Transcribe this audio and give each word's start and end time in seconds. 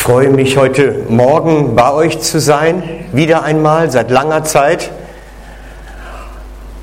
freue 0.00 0.30
mich 0.30 0.56
heute 0.56 1.04
Morgen 1.10 1.76
bei 1.76 1.92
euch 1.92 2.20
zu 2.20 2.40
sein, 2.40 2.82
wieder 3.12 3.42
einmal 3.42 3.90
seit 3.90 4.10
langer 4.10 4.44
Zeit. 4.44 4.90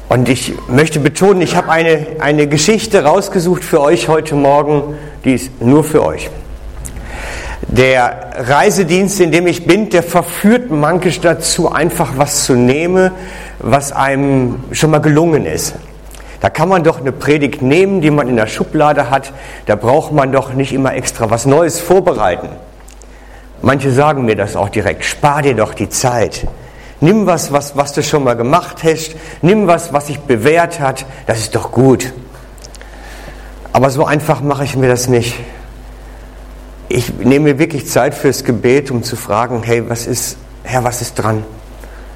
Und 0.07 0.29
ich 0.29 0.54
möchte 0.67 0.99
betonen, 0.99 1.41
ich 1.41 1.55
habe 1.55 1.69
eine, 1.69 2.05
eine 2.19 2.47
Geschichte 2.47 3.03
rausgesucht 3.03 3.63
für 3.63 3.81
euch 3.81 4.07
heute 4.07 4.35
Morgen, 4.35 4.95
die 5.25 5.33
ist 5.33 5.61
nur 5.61 5.83
für 5.83 6.05
euch. 6.05 6.29
Der 7.63 8.33
Reisedienst, 8.38 9.20
in 9.20 9.31
dem 9.31 9.47
ich 9.47 9.65
bin, 9.65 9.90
der 9.90 10.04
verführt 10.04 10.70
mankisch 10.70 11.20
dazu, 11.20 11.72
einfach 11.72 12.13
was 12.18 12.46
zu 12.46 12.54
nehmen, 12.54 13.10
was 13.58 13.92
einem 13.92 14.63
schon 14.72 14.92
mal 14.92 15.02
gelungen 15.02 15.47
ist. 15.47 15.74
Da 16.40 16.52
kann 16.52 16.70
man 16.70 16.84
doch 16.84 17.02
eine 17.02 17.12
Predigt 17.12 17.63
nehmen, 17.63 17.99
die 17.99 18.12
man 18.12 18.30
in 18.30 18.36
der 18.36 18.48
Schublade 18.48 19.09
hat. 19.09 19.34
Da 19.66 19.76
braucht 19.76 20.12
man 20.12 20.31
doch 20.31 20.54
nicht 20.54 20.72
immer 20.72 20.94
extra 20.94 21.31
was 21.31 21.48
Neues 21.48 21.80
vorbereiten. 21.80 22.49
Manche 23.61 23.91
sagen 23.91 24.25
mir 24.25 24.35
das 24.35 24.55
auch 24.55 24.70
direkt. 24.70 25.03
Spar 25.03 25.41
dir 25.41 25.55
doch 25.55 25.73
die 25.73 25.89
Zeit. 25.89 26.47
Nimm 26.99 27.25
was, 27.25 27.52
was, 27.52 27.75
was 27.75 27.93
du 27.93 28.03
schon 28.03 28.23
mal 28.23 28.35
gemacht 28.35 28.83
hast. 28.83 29.16
Nimm 29.41 29.67
was, 29.67 29.93
was 29.93 30.07
sich 30.07 30.20
bewährt 30.20 30.80
hat. 30.80 31.05
Das 31.25 31.39
ist 31.39 31.55
doch 31.55 31.71
gut. 31.71 32.13
Aber 33.73 33.89
so 33.89 34.05
einfach 34.05 34.41
mache 34.41 34.63
ich 34.63 34.75
mir 34.75 34.88
das 34.88 35.07
nicht. 35.07 35.35
Ich 36.89 37.13
nehme 37.13 37.53
mir 37.53 37.59
wirklich 37.59 37.88
Zeit 37.88 38.16
fürs 38.16 38.43
Gebet, 38.43 38.91
um 38.91 39.03
zu 39.03 39.16
fragen, 39.16 39.61
hey, 39.63 39.88
was 39.89 40.08
ist, 40.08 40.38
Herr, 40.63 40.83
was 40.83 41.02
ist 41.02 41.16
dran? 41.16 41.44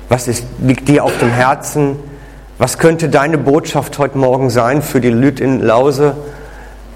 Was 0.10 0.28
ist, 0.28 0.46
liegt 0.60 0.88
dir 0.88 1.04
auf 1.04 1.18
dem 1.20 1.30
Herzen? 1.30 1.98
Was 2.58 2.78
könnte 2.78 3.10
deine 3.10 3.38
Botschaft 3.38 3.98
heute 4.00 4.18
Morgen 4.18 4.50
sein 4.50 4.82
für 4.82 5.02
die 5.02 5.10
Lüt 5.10 5.40
in 5.40 5.62
Lause? 5.62 6.16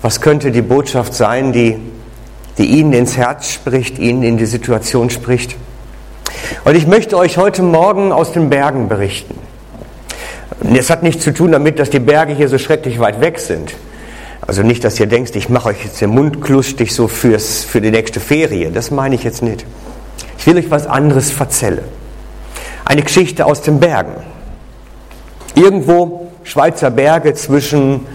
Was 0.02 0.22
könnte 0.22 0.52
die 0.52 0.62
Botschaft 0.62 1.14
sein, 1.14 1.52
die 1.52 1.80
die 2.58 2.66
ihnen 2.66 2.94
ins 2.94 3.18
Herz 3.18 3.52
spricht, 3.52 4.00
ihnen 4.00 4.24
in 4.24 4.38
die 4.38 4.46
Situation 4.46 5.10
spricht. 5.10 5.56
Und 6.64 6.76
ich 6.76 6.88
möchte 6.88 7.18
euch 7.18 7.38
heute 7.38 7.62
Morgen 7.62 8.12
aus 8.12 8.32
den 8.32 8.50
Bergen 8.50 8.88
berichten. 8.88 9.36
Es 10.74 10.90
hat 10.90 11.04
nichts 11.04 11.24
zu 11.24 11.34
tun 11.34 11.52
damit, 11.52 11.80
dass 11.80 11.90
die 11.90 12.00
Berge 12.00 12.34
hier 12.34 12.50
so 12.50 12.58
schrecklich 12.58 13.00
weit 13.00 13.20
weg 13.22 13.40
sind. 13.40 13.74
Also 14.48 14.62
nicht, 14.62 14.84
dass 14.84 15.00
ihr 15.00 15.08
denkt, 15.08 15.36
ich 15.36 15.50
mache 15.50 15.70
euch 15.70 15.84
jetzt 15.84 16.02
den 16.02 16.12
Mund 16.12 16.42
klustig 16.42 16.94
so 16.94 17.08
fürs, 17.08 17.64
für 17.64 17.82
die 17.82 17.92
nächste 17.92 18.20
Ferie. 18.20 18.70
Das 18.72 18.92
meine 18.92 19.16
ich 19.16 19.24
jetzt 19.24 19.42
nicht. 19.42 19.66
Ich 20.38 20.46
will 20.46 20.58
euch 20.58 20.70
was 20.70 20.86
anderes 20.86 21.38
erzählen. 21.40 21.84
Eine 22.86 23.02
Geschichte 23.02 23.46
aus 23.46 23.62
den 23.62 23.80
Bergen. 23.80 24.14
Irgendwo 25.56 26.32
Schweizer 26.44 26.92
Berge 26.92 27.34
zwischen 27.34 28.06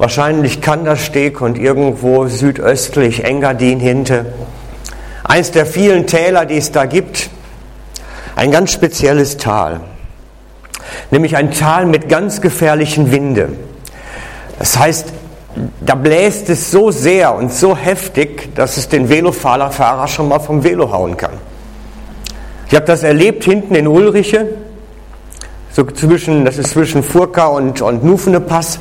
wahrscheinlich 0.00 0.62
Kandersteg 0.62 1.42
und 1.42 1.58
irgendwo 1.58 2.26
südöstlich 2.26 3.22
Engadin 3.24 3.78
hinter. 3.80 4.24
Eins 5.24 5.50
der 5.50 5.66
vielen 5.66 6.06
Täler, 6.06 6.46
die 6.46 6.56
es 6.56 6.72
da 6.72 6.86
gibt, 6.86 7.28
ein 8.34 8.50
ganz 8.50 8.72
spezielles 8.72 9.36
Tal, 9.36 9.80
nämlich 11.10 11.36
ein 11.36 11.50
Tal 11.52 11.84
mit 11.84 12.08
ganz 12.08 12.40
gefährlichen 12.40 13.12
Winde. 13.12 13.50
Das 14.58 14.78
heißt, 14.78 15.12
da 15.82 15.96
bläst 15.96 16.48
es 16.48 16.70
so 16.70 16.90
sehr 16.90 17.34
und 17.34 17.52
so 17.52 17.76
heftig, 17.76 18.54
dass 18.54 18.78
es 18.78 18.88
den 18.88 19.10
Velofahrer 19.10 20.08
schon 20.08 20.28
mal 20.28 20.38
vom 20.38 20.64
Velo 20.64 20.90
hauen 20.90 21.18
kann. 21.18 21.34
Ich 22.68 22.74
habe 22.74 22.86
das 22.86 23.02
erlebt 23.02 23.44
hinten 23.44 23.74
in 23.74 23.86
Ulriche, 23.86 24.48
so 25.70 25.84
zwischen, 25.84 26.46
das 26.46 26.56
ist 26.56 26.70
zwischen 26.70 27.02
Furka 27.02 27.48
und, 27.48 27.82
und 27.82 28.02
Nufenepass. 28.02 28.78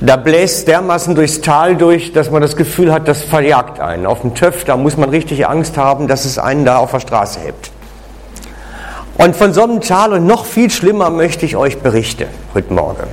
Da 0.00 0.14
bläst 0.16 0.68
dermaßen 0.68 1.16
durchs 1.16 1.40
Tal 1.40 1.76
durch, 1.76 2.12
dass 2.12 2.30
man 2.30 2.40
das 2.40 2.54
Gefühl 2.54 2.92
hat, 2.92 3.08
das 3.08 3.22
verjagt 3.22 3.80
einen. 3.80 4.06
Auf 4.06 4.20
dem 4.20 4.34
Töpf, 4.34 4.64
da 4.64 4.76
muss 4.76 4.96
man 4.96 5.10
richtig 5.10 5.48
Angst 5.48 5.76
haben, 5.76 6.06
dass 6.06 6.24
es 6.24 6.38
einen 6.38 6.64
da 6.64 6.78
auf 6.78 6.92
der 6.92 7.00
Straße 7.00 7.40
hebt. 7.40 7.72
Und 9.16 9.34
von 9.34 9.52
so 9.52 9.64
einem 9.64 9.80
Tal 9.80 10.12
und 10.12 10.26
noch 10.26 10.44
viel 10.44 10.70
schlimmer 10.70 11.10
möchte 11.10 11.44
ich 11.44 11.56
euch 11.56 11.78
berichten 11.78 12.26
heute 12.54 12.72
Morgen. 12.72 13.08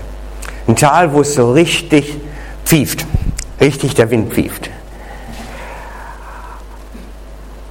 Ein 0.67 0.75
Tal, 0.75 1.13
wo 1.13 1.21
es 1.21 1.33
so 1.33 1.51
richtig 1.53 2.15
pfieft, 2.63 3.07
richtig 3.59 3.95
der 3.95 4.11
Wind 4.11 4.31
pfieft. 4.31 4.69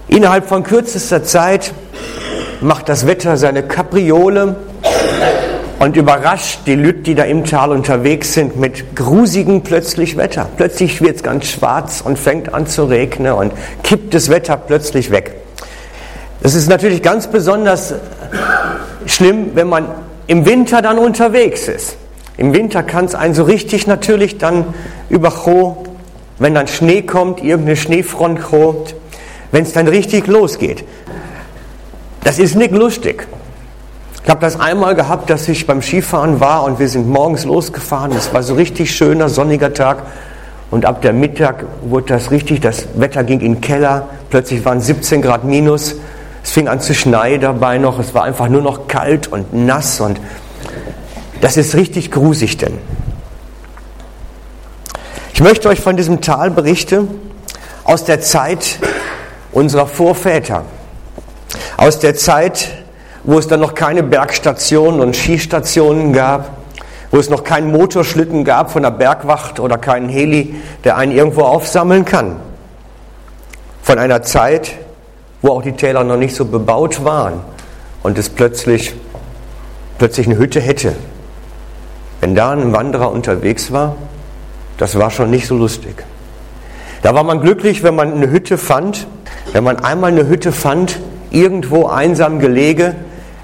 Innerhalb 0.08 0.48
von 0.48 0.64
kürzester 0.64 1.22
Zeit 1.22 1.72
macht 2.60 2.88
das 2.88 3.06
Wetter 3.06 3.36
seine 3.36 3.62
Kapriole 3.62 4.56
und 5.84 5.98
überrascht 5.98 6.60
die 6.64 6.76
Leute, 6.76 7.00
die 7.00 7.14
da 7.14 7.24
im 7.24 7.44
Tal 7.44 7.70
unterwegs 7.70 8.32
sind, 8.32 8.56
mit 8.56 8.96
grusigem 8.96 9.60
plötzlich 9.60 10.16
Wetter. 10.16 10.48
Plötzlich 10.56 11.02
wird 11.02 11.16
es 11.16 11.22
ganz 11.22 11.44
schwarz 11.44 12.00
und 12.02 12.18
fängt 12.18 12.54
an 12.54 12.66
zu 12.66 12.84
regnen 12.84 13.34
und 13.34 13.52
kippt 13.82 14.14
das 14.14 14.30
Wetter 14.30 14.56
plötzlich 14.56 15.10
weg. 15.10 15.34
Das 16.40 16.54
ist 16.54 16.70
natürlich 16.70 17.02
ganz 17.02 17.26
besonders 17.26 17.92
schlimm, 19.04 19.50
wenn 19.52 19.68
man 19.68 19.88
im 20.26 20.46
Winter 20.46 20.80
dann 20.80 20.96
unterwegs 20.96 21.68
ist. 21.68 21.98
Im 22.38 22.54
Winter 22.54 22.82
kann 22.82 23.04
es 23.04 23.14
einen 23.14 23.34
so 23.34 23.42
richtig 23.42 23.86
natürlich 23.86 24.38
dann 24.38 24.64
überkommen, 25.10 25.76
wenn 26.38 26.54
dann 26.54 26.66
Schnee 26.66 27.02
kommt, 27.02 27.44
irgendeine 27.44 27.76
Schneefront 27.76 28.40
kommt, 28.40 28.94
wenn 29.52 29.64
es 29.64 29.74
dann 29.74 29.86
richtig 29.86 30.28
losgeht. 30.28 30.82
Das 32.22 32.38
ist 32.38 32.54
nicht 32.56 32.72
lustig. 32.72 33.26
Ich 34.24 34.30
habe 34.30 34.40
das 34.40 34.58
einmal 34.58 34.94
gehabt, 34.94 35.28
dass 35.28 35.46
ich 35.48 35.66
beim 35.66 35.82
Skifahren 35.82 36.40
war 36.40 36.64
und 36.64 36.78
wir 36.78 36.88
sind 36.88 37.06
morgens 37.06 37.44
losgefahren. 37.44 38.10
Es 38.12 38.32
war 38.32 38.42
so 38.42 38.54
richtig 38.54 38.96
schöner, 38.96 39.28
sonniger 39.28 39.74
Tag. 39.74 40.04
Und 40.70 40.86
ab 40.86 41.02
der 41.02 41.12
Mittag 41.12 41.66
wurde 41.82 42.06
das 42.14 42.30
richtig, 42.30 42.62
das 42.62 42.86
Wetter 42.94 43.22
ging 43.22 43.40
in 43.40 43.56
den 43.56 43.60
Keller. 43.60 44.08
Plötzlich 44.30 44.64
waren 44.64 44.80
17 44.80 45.20
Grad 45.20 45.44
minus. 45.44 45.96
Es 46.42 46.52
fing 46.52 46.68
an 46.68 46.80
zu 46.80 46.94
schneien 46.94 47.42
dabei 47.42 47.76
noch. 47.76 47.98
Es 47.98 48.14
war 48.14 48.24
einfach 48.24 48.48
nur 48.48 48.62
noch 48.62 48.88
kalt 48.88 49.28
und 49.28 49.52
nass. 49.52 50.00
Und 50.00 50.18
das 51.42 51.58
ist 51.58 51.74
richtig 51.74 52.10
grusig 52.10 52.56
denn. 52.56 52.78
Ich 55.34 55.42
möchte 55.42 55.68
euch 55.68 55.80
von 55.80 55.98
diesem 55.98 56.22
Tal 56.22 56.50
berichten 56.50 57.08
aus 57.84 58.04
der 58.04 58.22
Zeit 58.22 58.78
unserer 59.52 59.86
Vorväter. 59.86 60.64
Aus 61.76 61.98
der 61.98 62.14
Zeit, 62.14 62.83
wo 63.24 63.38
es 63.38 63.48
dann 63.48 63.60
noch 63.60 63.74
keine 63.74 64.02
Bergstationen 64.02 65.00
und 65.00 65.16
Skistationen 65.16 66.12
gab, 66.12 66.50
wo 67.10 67.18
es 67.18 67.30
noch 67.30 67.42
keinen 67.44 67.72
Motorschlitten 67.72 68.44
gab 68.44 68.70
von 68.70 68.82
der 68.82 68.90
Bergwacht 68.90 69.60
oder 69.60 69.78
keinen 69.78 70.08
Heli, 70.08 70.54
der 70.84 70.96
einen 70.96 71.12
irgendwo 71.12 71.42
aufsammeln 71.42 72.04
kann. 72.04 72.36
Von 73.82 73.98
einer 73.98 74.22
Zeit, 74.22 74.72
wo 75.42 75.50
auch 75.50 75.62
die 75.62 75.72
Täler 75.72 76.04
noch 76.04 76.16
nicht 76.16 76.34
so 76.34 76.44
bebaut 76.44 77.04
waren 77.04 77.40
und 78.02 78.18
es 78.18 78.28
plötzlich, 78.28 78.94
plötzlich 79.98 80.26
eine 80.26 80.38
Hütte 80.38 80.60
hätte. 80.60 80.94
Wenn 82.20 82.34
da 82.34 82.50
ein 82.50 82.72
Wanderer 82.72 83.10
unterwegs 83.10 83.72
war, 83.72 83.96
das 84.78 84.98
war 84.98 85.10
schon 85.10 85.30
nicht 85.30 85.46
so 85.46 85.56
lustig. 85.56 86.04
Da 87.02 87.14
war 87.14 87.22
man 87.22 87.40
glücklich, 87.40 87.82
wenn 87.82 87.94
man 87.94 88.12
eine 88.12 88.30
Hütte 88.30 88.58
fand, 88.58 89.06
wenn 89.52 89.62
man 89.62 89.78
einmal 89.78 90.10
eine 90.10 90.26
Hütte 90.26 90.52
fand, 90.52 91.00
irgendwo 91.30 91.86
einsam 91.86 92.38
gelege, 92.38 92.94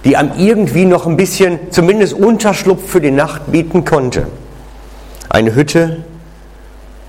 die 0.04 0.16
einem 0.16 0.32
irgendwie 0.38 0.84
noch 0.84 1.06
ein 1.06 1.16
bisschen, 1.16 1.58
zumindest 1.70 2.14
Unterschlupf 2.14 2.88
für 2.88 3.00
die 3.00 3.10
Nacht 3.10 3.52
bieten 3.52 3.84
konnte. 3.84 4.26
Eine 5.28 5.54
Hütte, 5.54 6.04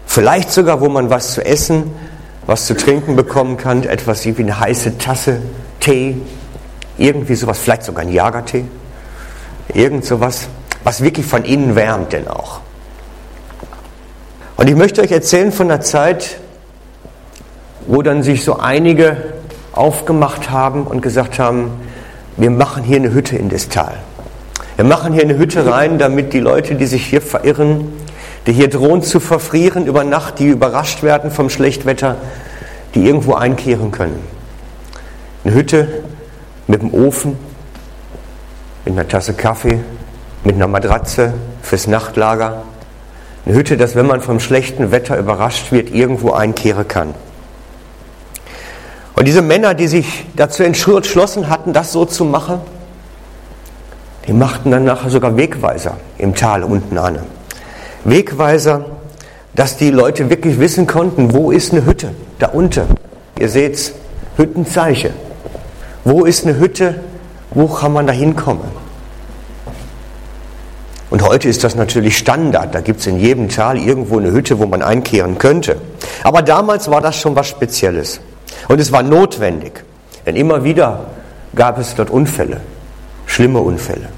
vielleicht 0.06 0.52
sogar, 0.52 0.81
wo 0.81 0.90
man 0.90 1.09
was 1.09 1.34
zu 1.34 1.46
essen, 1.46 1.91
was 2.46 2.66
zu 2.66 2.75
trinken 2.75 3.16
bekommen 3.16 3.57
kann, 3.57 3.84
etwas 3.84 4.25
wie 4.25 4.35
eine 4.38 4.59
heiße 4.59 4.97
Tasse 4.97 5.41
Tee, 5.80 6.18
irgendwie 6.97 7.35
sowas, 7.35 7.59
vielleicht 7.59 7.84
sogar 7.84 8.03
ein 8.03 8.12
Jagertee, 8.12 8.66
irgend 9.74 10.06
sowas, 10.06 10.47
was 10.84 11.01
wirklich 11.01 11.25
von 11.25 11.44
innen 11.44 11.75
wärmt 11.75 12.13
denn 12.13 12.28
auch. 12.28 12.59
Und 14.57 14.69
ich 14.69 14.75
möchte 14.75 15.01
euch 15.01 15.12
erzählen 15.12 15.51
von 15.51 15.72
einer 15.72 15.81
Zeit, 15.81 16.38
wo 17.88 18.01
dann 18.01 18.21
sich 18.21 18.44
so 18.44 18.60
einige 18.60 19.18
aufgemacht 19.71 20.51
haben 20.51 20.86
und 20.86 21.01
gesagt 21.01 21.39
haben, 21.39 21.71
wir 22.38 22.50
machen 22.50 22.83
hier 22.83 22.98
eine 22.98 23.13
Hütte 23.13 23.36
in 23.38 23.50
das 23.50 23.69
Tal. 23.69 23.95
Wir 24.75 24.86
machen 24.86 25.13
hier 25.13 25.24
eine 25.24 25.38
Hütte 25.38 25.69
rein, 25.69 26.00
damit 26.00 26.33
die 26.33 26.39
Leute, 26.39 26.75
die 26.75 26.86
sich 26.86 27.06
hier 27.06 27.22
verirren, 27.22 27.88
die 28.48 28.54
hier 28.54 28.69
drohen 28.69 29.04
zu 29.04 29.19
verfrieren 29.19 29.86
über 29.86 30.04
Nacht, 30.04 30.39
die 30.39 30.48
überrascht 30.48 31.04
werden 31.04 31.30
vom 31.30 31.50
Schlechtwetter, 31.50 32.16
die 32.95 33.06
irgendwo 33.06 33.33
einkehren 33.33 33.92
können. 33.92 34.19
Eine 35.44 35.54
Hütte 35.54 35.88
mit 36.68 36.81
einem 36.81 36.94
Ofen, 36.94 37.38
mit 38.86 38.94
einer 38.94 39.07
Tasse 39.07 39.33
Kaffee, 39.33 39.80
mit 40.44 40.56
einer 40.56 40.68
Matratze 40.68 41.33
fürs 41.62 41.88
Nachtlager. 41.88 42.63
Eine 43.45 43.56
Hütte, 43.56 43.78
dass 43.78 43.95
wenn 43.95 44.07
man 44.07 44.22
vom 44.22 44.39
schlechten 44.39 44.92
Wetter 44.92 45.18
überrascht 45.18 45.72
wird, 45.72 45.92
irgendwo 45.94 46.31
einkehren 46.31 46.88
kann. 46.88 47.13
Und 49.21 49.25
diese 49.25 49.44
Männer, 49.44 49.75
die 49.75 49.88
sich 49.88 50.25
dazu 50.35 50.63
entschlossen 50.63 51.47
hatten, 51.47 51.73
das 51.73 51.91
so 51.91 52.06
zu 52.06 52.25
machen, 52.25 52.59
die 54.25 54.33
machten 54.33 54.71
dann 54.71 54.83
nachher 54.83 55.12
sogar 55.12 55.38
Wegweiser 55.38 55.97
im 56.18 56.33
Tal 56.33 56.63
unten 56.63 56.97
an. 56.97 57.19
Wegweiser, 58.03 58.83
dass 59.53 59.77
die 59.77 59.91
Leute 59.91 60.31
wirklich 60.31 60.59
wissen 60.59 60.88
konnten, 60.88 61.35
wo 61.35 61.51
ist 61.51 61.71
eine 61.71 61.85
Hütte, 61.85 62.15
da 62.39 62.47
unten. 62.47 62.81
Ihr 63.38 63.47
seht, 63.47 63.94
Hüttenzeichen. 64.38 65.12
Wo 66.03 66.25
ist 66.25 66.47
eine 66.47 66.57
Hütte? 66.57 66.95
Wo 67.51 67.68
kann 67.68 67.94
man 67.94 68.07
da 68.07 68.13
hinkommen? 68.13 68.65
Und 71.12 71.21
heute 71.21 71.47
ist 71.47 71.63
das 71.63 71.75
natürlich 71.75 72.18
Standard. 72.18 72.73
Da 72.73 72.81
gibt 72.81 73.01
es 73.01 73.06
in 73.06 73.19
jedem 73.19 73.50
Tal 73.50 73.77
irgendwo 73.77 74.18
eine 74.18 74.31
Hütte, 74.31 74.57
wo 74.57 74.65
man 74.65 74.81
einkehren 74.81 75.38
könnte. 75.38 75.77
Aber 76.23 76.41
damals 76.41 76.89
war 76.89 77.01
das 77.01 77.18
schon 77.18 77.35
was 77.35 77.47
Spezielles. 77.47 78.19
Und 78.68 78.80
es 78.80 78.92
war 78.92 79.04
notwendig. 79.04 79.84
Denn 80.25 80.36
immer 80.36 80.63
wieder 80.63 81.08
gab 81.56 81.80
es 81.80 81.96
dort 81.96 82.10
Unfälle, 82.10 82.62
schlimme 83.25 83.60
Unfälle. 83.60 84.10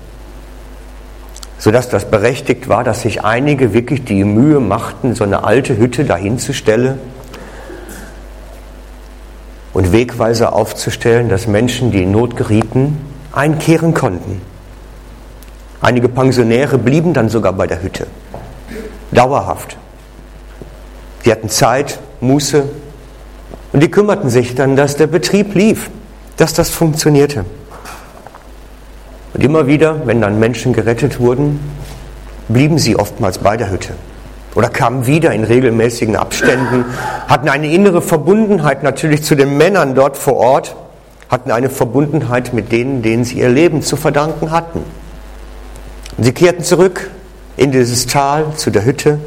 Sodass 1.57 1.89
das 1.89 2.09
berechtigt 2.09 2.67
war, 2.67 2.83
dass 2.83 3.01
sich 3.01 3.23
einige 3.23 3.73
wirklich 3.73 4.03
die 4.03 4.23
Mühe 4.23 4.59
machten, 4.59 5.15
so 5.15 5.23
eine 5.23 5.45
alte 5.45 5.77
Hütte 5.77 6.03
dahinzustellen 6.03 6.99
und 9.71 9.91
Wegweiser 9.91 10.53
aufzustellen, 10.53 11.29
dass 11.29 11.47
Menschen, 11.47 11.91
die 11.91 12.03
in 12.03 12.11
Not 12.11 12.35
gerieten, 12.35 12.97
einkehren 13.31 13.93
konnten. 13.93 14.41
Einige 15.81 16.09
Pensionäre 16.09 16.77
blieben 16.77 17.13
dann 17.13 17.29
sogar 17.29 17.53
bei 17.53 17.65
der 17.65 17.81
Hütte. 17.81 18.07
Dauerhaft. 19.11 19.77
Die 21.25 21.31
hatten 21.31 21.49
Zeit, 21.49 21.99
Muße 22.19 22.65
und 23.73 23.81
die 23.81 23.91
kümmerten 23.91 24.29
sich 24.29 24.55
dann, 24.55 24.75
dass 24.75 24.95
der 24.95 25.07
Betrieb 25.07 25.55
lief, 25.55 25.89
dass 26.37 26.53
das 26.53 26.69
funktionierte. 26.69 27.43
Und 29.33 29.43
immer 29.43 29.65
wieder, 29.65 30.05
wenn 30.05 30.21
dann 30.21 30.39
Menschen 30.39 30.73
gerettet 30.73 31.19
wurden, 31.19 31.59
blieben 32.47 32.77
sie 32.77 32.95
oftmals 32.95 33.39
bei 33.39 33.57
der 33.57 33.71
Hütte 33.71 33.93
oder 34.53 34.69
kamen 34.69 35.07
wieder 35.07 35.31
in 35.33 35.43
regelmäßigen 35.43 36.15
Abständen, 36.15 36.85
hatten 37.27 37.49
eine 37.49 37.73
innere 37.73 38.03
Verbundenheit 38.03 38.83
natürlich 38.83 39.23
zu 39.23 39.33
den 39.33 39.57
Männern 39.57 39.95
dort 39.95 40.17
vor 40.17 40.35
Ort, 40.35 40.75
hatten 41.29 41.49
eine 41.49 41.71
Verbundenheit 41.71 42.53
mit 42.53 42.71
denen, 42.71 43.01
denen 43.01 43.23
sie 43.23 43.39
ihr 43.39 43.49
Leben 43.49 43.81
zu 43.81 43.95
verdanken 43.95 44.51
hatten. 44.51 44.83
Und 46.15 46.23
sie 46.23 46.33
kehrten 46.33 46.63
zurück 46.63 47.09
in 47.57 47.71
dieses 47.71 48.05
Tal 48.05 48.53
zu 48.55 48.69
der 48.69 48.85
Hütte 48.85 49.19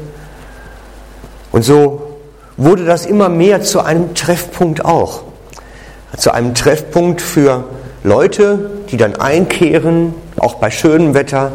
und 1.51 1.63
so 1.63 2.06
wurde 2.57 2.85
das 2.85 3.05
immer 3.05 3.29
mehr 3.29 3.61
zu 3.61 3.81
einem 3.81 4.15
Treffpunkt 4.15 4.83
auch, 4.83 5.21
zu 6.17 6.31
einem 6.31 6.55
Treffpunkt 6.55 7.21
für 7.21 7.65
Leute, 8.03 8.71
die 8.89 8.97
dann 8.97 9.15
einkehren, 9.15 10.15
auch 10.37 10.55
bei 10.55 10.71
schönem 10.71 11.13
Wetter, 11.13 11.51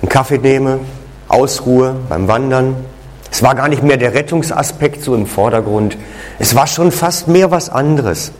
einen 0.00 0.08
Kaffee 0.08 0.38
nehmen, 0.38 0.80
Ausruhe 1.28 1.94
beim 2.08 2.26
Wandern. 2.26 2.76
Es 3.30 3.42
war 3.42 3.54
gar 3.54 3.68
nicht 3.68 3.82
mehr 3.82 3.96
der 3.96 4.14
Rettungsaspekt 4.14 5.02
so 5.02 5.14
im 5.14 5.26
Vordergrund. 5.26 5.96
Es 6.38 6.54
war 6.54 6.66
schon 6.66 6.92
fast 6.92 7.28
mehr 7.28 7.50
was 7.50 7.70
anderes. 7.70 8.32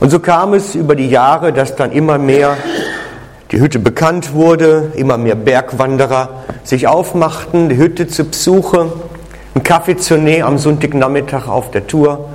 Und 0.00 0.10
so 0.10 0.20
kam 0.20 0.54
es 0.54 0.74
über 0.74 0.94
die 0.94 1.08
Jahre, 1.08 1.52
dass 1.52 1.74
dann 1.74 1.90
immer 1.90 2.18
mehr 2.18 2.56
die 3.50 3.60
Hütte 3.60 3.78
bekannt 3.78 4.34
wurde, 4.34 4.92
immer 4.94 5.16
mehr 5.16 5.34
Bergwanderer 5.34 6.44
sich 6.62 6.86
aufmachten, 6.86 7.68
die 7.68 7.78
Hütte 7.78 8.06
zu 8.06 8.24
besuchen, 8.24 8.92
einen 9.58 9.64
Kaffee 9.64 9.96
zu 9.96 10.16
nehmen 10.16 10.44
am 10.44 10.56
Sonntagnachmittag 10.56 11.48
auf 11.48 11.72
der 11.72 11.88
Tour, 11.88 12.28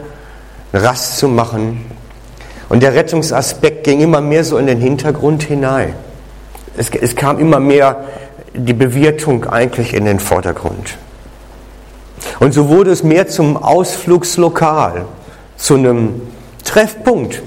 Rast 0.73 1.19
zu 1.19 1.29
machen. 1.29 1.85
Und 2.67 2.83
der 2.83 2.95
Rettungsaspekt 2.95 3.85
ging 3.85 4.01
immer 4.01 4.19
mehr 4.19 4.43
so 4.43 4.57
in 4.57 4.67
den 4.67 4.79
Hintergrund 4.79 5.43
hinein. 5.43 5.93
Es, 6.75 6.89
es 6.89 7.15
kam 7.15 7.39
immer 7.39 7.61
mehr 7.61 8.03
die 8.53 8.73
Bewirtung 8.73 9.45
eigentlich 9.45 9.93
in 9.93 10.03
den 10.03 10.19
Vordergrund. 10.19 10.97
Und 12.41 12.53
so 12.53 12.67
wurde 12.67 12.91
es 12.91 13.03
mehr 13.03 13.29
zum 13.29 13.55
Ausflugslokal, 13.55 15.05
zu 15.55 15.75
einem 15.75 16.23
Treffpunkt. 16.65 17.41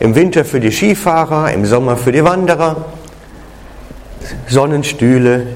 Im 0.00 0.14
Winter 0.14 0.46
für 0.46 0.60
die 0.60 0.72
Skifahrer, 0.72 1.52
im 1.52 1.66
Sommer 1.66 1.98
für 1.98 2.12
die 2.12 2.24
Wanderer. 2.24 2.86
Sonnenstühle, 4.48 5.48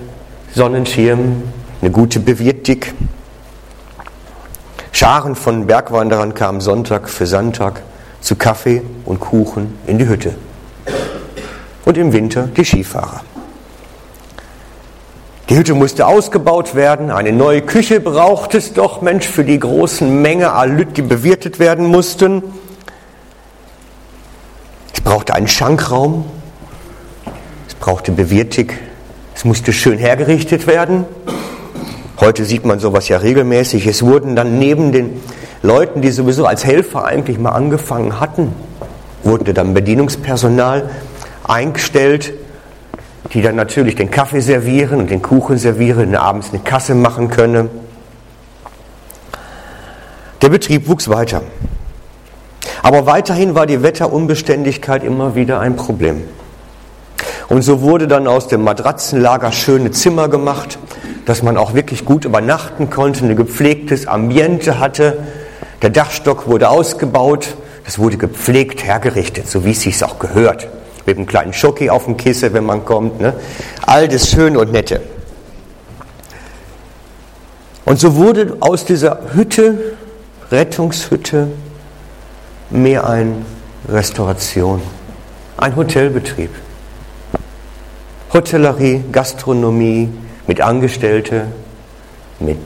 Sonnenschirm, 0.53 1.43
eine 1.81 1.91
gute 1.91 2.21
Bewirtung. 2.21 2.81
Scharen 5.01 5.35
von 5.35 5.67
Bergwanderern 5.67 6.35
kamen 6.35 6.61
Sonntag 6.61 7.09
für 7.09 7.27
Sonntag 7.27 7.81
zu 8.21 8.37
Kaffee 8.37 8.83
und 9.07 9.19
Kuchen 9.19 9.79
in 9.87 9.97
die 9.97 10.07
Hütte. 10.07 10.35
Und 11.87 11.97
im 11.97 12.13
Winter 12.13 12.51
die 12.55 12.67
Skifahrer. 12.67 13.23
Die 15.49 15.57
Hütte 15.57 15.73
musste 15.73 16.07
ausgebaut 16.07 16.75
werden, 16.75 17.11
eine 17.11 17.33
neue 17.33 17.63
Küche 17.63 17.99
brauchte 17.99 18.59
es 18.59 18.75
doch, 18.75 19.01
Mensch, 19.01 19.27
für 19.27 19.43
die 19.43 19.59
großen 19.59 20.21
Menge 20.21 20.53
Alüt, 20.53 20.99
die 20.99 21.03
bewirtet 21.03 21.59
werden 21.59 21.87
mussten. 21.87 22.43
Es 24.93 25.01
brauchte 25.01 25.33
einen 25.33 25.49
Schankraum, 25.49 26.27
es 27.67 27.75
brauchte 27.75 28.13
Bewirtig, 28.13 28.75
es 29.35 29.47
musste 29.47 29.73
schön 29.73 29.97
hergerichtet 29.97 30.67
werden. 30.67 31.07
Heute 32.21 32.45
sieht 32.45 32.67
man 32.67 32.79
sowas 32.79 33.09
ja 33.09 33.17
regelmäßig. 33.17 33.87
Es 33.87 34.03
wurden 34.03 34.37
dann 34.37 34.59
neben 34.59 34.93
den 34.93 35.21
Leuten, 35.63 36.03
die 36.03 36.11
sowieso 36.11 36.45
als 36.45 36.67
Helfer 36.67 37.07
eigentlich 37.07 37.39
mal 37.39 37.53
angefangen 37.53 38.21
hatten, 38.21 38.53
wurde 39.25 39.55
dann 39.55 39.73
Bedienungspersonal 39.73 40.91
eingestellt, 41.45 42.35
die 43.33 43.41
dann 43.41 43.57
natürlich 43.57 43.95
den 43.95 44.11
Kaffee 44.11 44.41
servieren 44.41 45.01
und 45.01 45.11
den 45.11 45.23
Kuchen 45.23 45.57
servieren 45.57 46.09
und 46.09 46.17
abends 46.17 46.51
eine 46.51 46.59
Kasse 46.61 46.95
machen 46.95 47.31
können. 47.31 47.71
Der 50.43 50.51
Betrieb 50.51 50.89
wuchs 50.89 51.09
weiter. 51.09 51.43
Aber 52.83 53.07
weiterhin 53.07 53.55
war 53.55 53.67
die 53.67 53.83
Wetterunbeständigkeit 53.83 55.05
immer 55.05 55.35
wieder 55.35 55.61
ein 55.61 55.77
Problem. 55.77 56.23
Und 57.49 57.63
so 57.63 57.81
wurde 57.81 58.07
dann 58.07 58.27
aus 58.27 58.47
dem 58.47 58.63
Matratzenlager 58.63 59.53
schöne 59.53 59.91
Zimmer 59.91 60.29
gemacht, 60.29 60.79
dass 61.27 61.43
man 61.43 61.57
auch 61.57 61.75
wirklich 61.75 62.05
gut 62.05 62.25
übernachten 62.25 62.91
konnte, 62.91 63.25
ein 63.25 63.37
gepflegtes 63.37 64.07
Ambiente 64.07 64.79
hatte. 64.79 65.19
Der 65.83 65.91
Dachstock 65.91 66.47
wurde 66.47 66.69
ausgebaut, 66.69 67.57
das 67.85 67.99
wurde 67.99 68.17
gepflegt 68.17 68.85
hergerichtet, 68.85 69.49
so 69.49 69.65
wie 69.65 69.73
es 69.73 69.83
sich 69.83 70.03
auch 70.05 70.19
gehört 70.19 70.69
mit 71.07 71.17
einem 71.17 71.27
kleinen 71.27 71.53
Schoki 71.53 71.91
auf 71.91 72.05
dem 72.05 72.17
Kissen, 72.17 72.53
wenn 72.53 72.65
man 72.65 72.85
kommt. 72.85 73.21
Ne? 73.21 73.35
All 73.87 74.07
das 74.09 74.31
Schöne 74.31 74.59
und 74.59 74.73
Nette. 74.73 75.01
Und 77.85 77.99
so 77.99 78.15
wurde 78.15 78.57
aus 78.61 78.85
dieser 78.85 79.35
Hütte, 79.35 79.97
Rettungshütte, 80.51 81.49
mehr 82.71 83.09
ein 83.09 83.45
Restauration, 83.89 84.81
ein 85.57 85.75
Hotelbetrieb. 85.75 86.51
Hotellerie, 88.33 89.03
Gastronomie 89.11 90.09
mit 90.51 90.61
Angestellte, 90.61 91.47
mit 92.41 92.59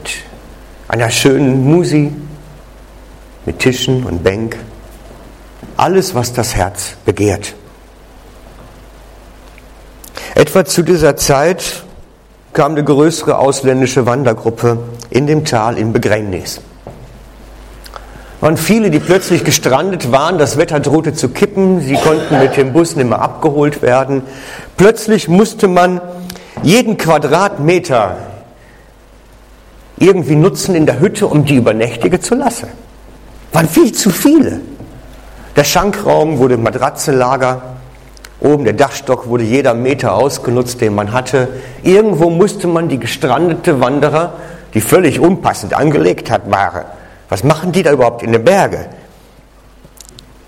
einer 0.89 1.11
schönen 1.11 1.71
Musi, 1.71 2.15
mit 3.45 3.59
Tischen 3.59 4.05
und 4.05 4.25
Bänk. 4.25 4.57
Alles, 5.77 6.15
was 6.15 6.33
das 6.33 6.55
Herz 6.55 6.95
begehrt. 7.05 7.55
Etwa 10.35 10.65
zu 10.65 10.83
dieser 10.83 11.17
Zeit 11.19 11.85
kam 12.55 12.73
eine 12.73 12.85
größere 12.85 13.37
ausländische 13.37 14.07
Wandergruppe 14.07 14.79
in 15.11 15.27
dem 15.27 15.45
Tal 15.45 15.77
in 15.77 15.93
Begräbnis. 15.93 16.63
waren 18.41 18.57
viele, 18.57 18.91
die 18.91 18.99
plötzlich 18.99 19.45
gestrandet 19.45 20.11
waren, 20.11 20.39
das 20.39 20.57
Wetter 20.57 20.81
drohte 20.81 21.13
zu 21.13 21.29
kippen, 21.29 21.83
sie 21.83 21.97
konnten 21.97 22.39
mit 22.39 22.57
dem 22.57 22.73
Bus 22.73 22.97
nicht 22.97 23.11
mehr 23.11 23.21
abgeholt 23.21 23.83
werden. 23.83 24.23
Plötzlich 24.79 25.29
musste 25.29 25.69
man 25.69 26.01
jeden 26.65 26.97
Quadratmeter 26.97 28.17
irgendwie 29.99 30.35
nutzen 30.35 30.75
in 30.75 30.87
der 30.87 30.99
Hütte, 30.99 31.27
um 31.27 31.45
die 31.45 31.57
übernächtige 31.57 32.21
zu 32.21 32.35
lassen. 32.35 32.69
Waren 33.53 33.69
viel 33.69 33.93
zu 33.93 34.11
viele. 34.11 34.61
Der 35.55 35.65
Schankraum 35.65 36.39
wurde 36.39 36.57
Matratzenlager, 36.57 37.63
Oben 38.45 38.65
der 38.65 38.75
Dachstock 38.75 39.27
wurde 39.29 39.45
jeder 39.45 39.73
Meter 39.73 40.15
ausgenutzt, 40.15 40.83
den 40.83 40.95
man 40.95 41.13
hatte. 41.13 41.49
Irgendwo 41.83 42.29
musste 42.29 42.67
man 42.67 42.91
die 42.91 42.99
gestrandete 42.99 43.81
Wanderer, 43.81 44.35
die 44.75 44.83
völlig 44.83 45.19
unpassend 45.19 45.73
angelegt 45.73 46.31
hat, 46.31 46.51
waren. 46.51 46.85
Was 47.31 47.43
machen 47.43 47.73
die 47.73 47.83
da 47.83 47.93
überhaupt 47.93 48.23
in 48.23 48.33
den 48.33 48.45
Bergen? 48.45 48.85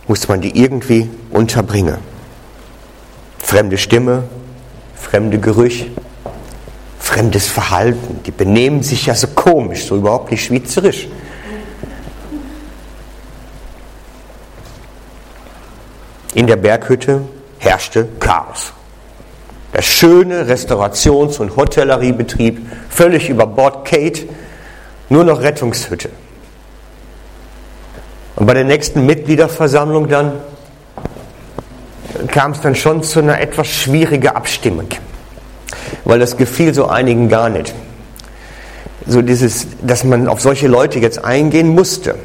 Musste 0.08 0.28
man 0.28 0.42
die 0.42 0.62
irgendwie 0.62 1.08
unterbringen. 1.30 1.96
Fremde 3.38 3.78
Stimme, 3.78 4.24
fremde 4.94 5.38
Gerüche, 5.38 5.86
fremdes 6.98 7.48
Verhalten. 7.48 8.20
Die 8.24 8.30
benehmen 8.30 8.82
sich 8.82 9.06
ja 9.06 9.14
so 9.14 9.28
komisch, 9.28 9.86
so 9.86 9.96
überhaupt 9.96 10.30
nicht 10.30 10.44
schweizerisch. 10.44 11.08
In 16.34 16.46
der 16.46 16.56
Berghütte 16.56 17.22
herrschte 17.58 18.08
Chaos. 18.20 18.72
Der 19.72 19.82
schöne 19.82 20.46
Restaurations- 20.46 21.38
und 21.38 21.56
Hotelleriebetrieb 21.56 22.66
völlig 22.88 23.28
über 23.28 23.46
Bord 23.46 23.86
Kate, 23.86 24.28
nur 25.08 25.24
noch 25.24 25.40
Rettungshütte. 25.42 26.10
Und 28.36 28.46
bei 28.46 28.54
der 28.54 28.64
nächsten 28.64 29.06
Mitgliederversammlung 29.06 30.08
dann 30.08 30.32
kam 32.28 32.52
es 32.52 32.60
dann 32.60 32.74
schon 32.74 33.02
zu 33.02 33.20
einer 33.20 33.40
etwas 33.40 33.66
schwierigen 33.68 34.28
Abstimmung, 34.28 34.88
weil 36.04 36.18
das 36.18 36.36
gefiel 36.36 36.74
so 36.74 36.86
einigen 36.86 37.28
gar 37.28 37.48
nicht. 37.48 37.74
So 39.06 39.22
dieses, 39.22 39.66
dass 39.82 40.04
man 40.04 40.28
auf 40.28 40.40
solche 40.40 40.68
Leute 40.68 40.98
jetzt 40.98 41.24
eingehen 41.24 41.68
musste. 41.68 42.16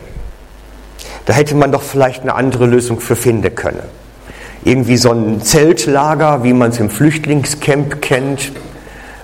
Da 1.26 1.34
hätte 1.34 1.56
man 1.56 1.72
doch 1.72 1.84
vielleicht 1.84 2.24
eine 2.24 2.34
andere 2.34 2.66
Lösung 2.66 3.00
für 3.00 3.16
finden 3.16 3.54
können. 3.54 3.84
Irgendwie 4.64 4.98
so 4.98 5.12
ein 5.12 5.42
Zeltlager, 5.42 6.44
wie 6.44 6.54
man 6.54 6.72
es 6.72 6.80
im 6.80 6.90
Flüchtlingscamp 6.90 8.02
kennt. 8.02 8.52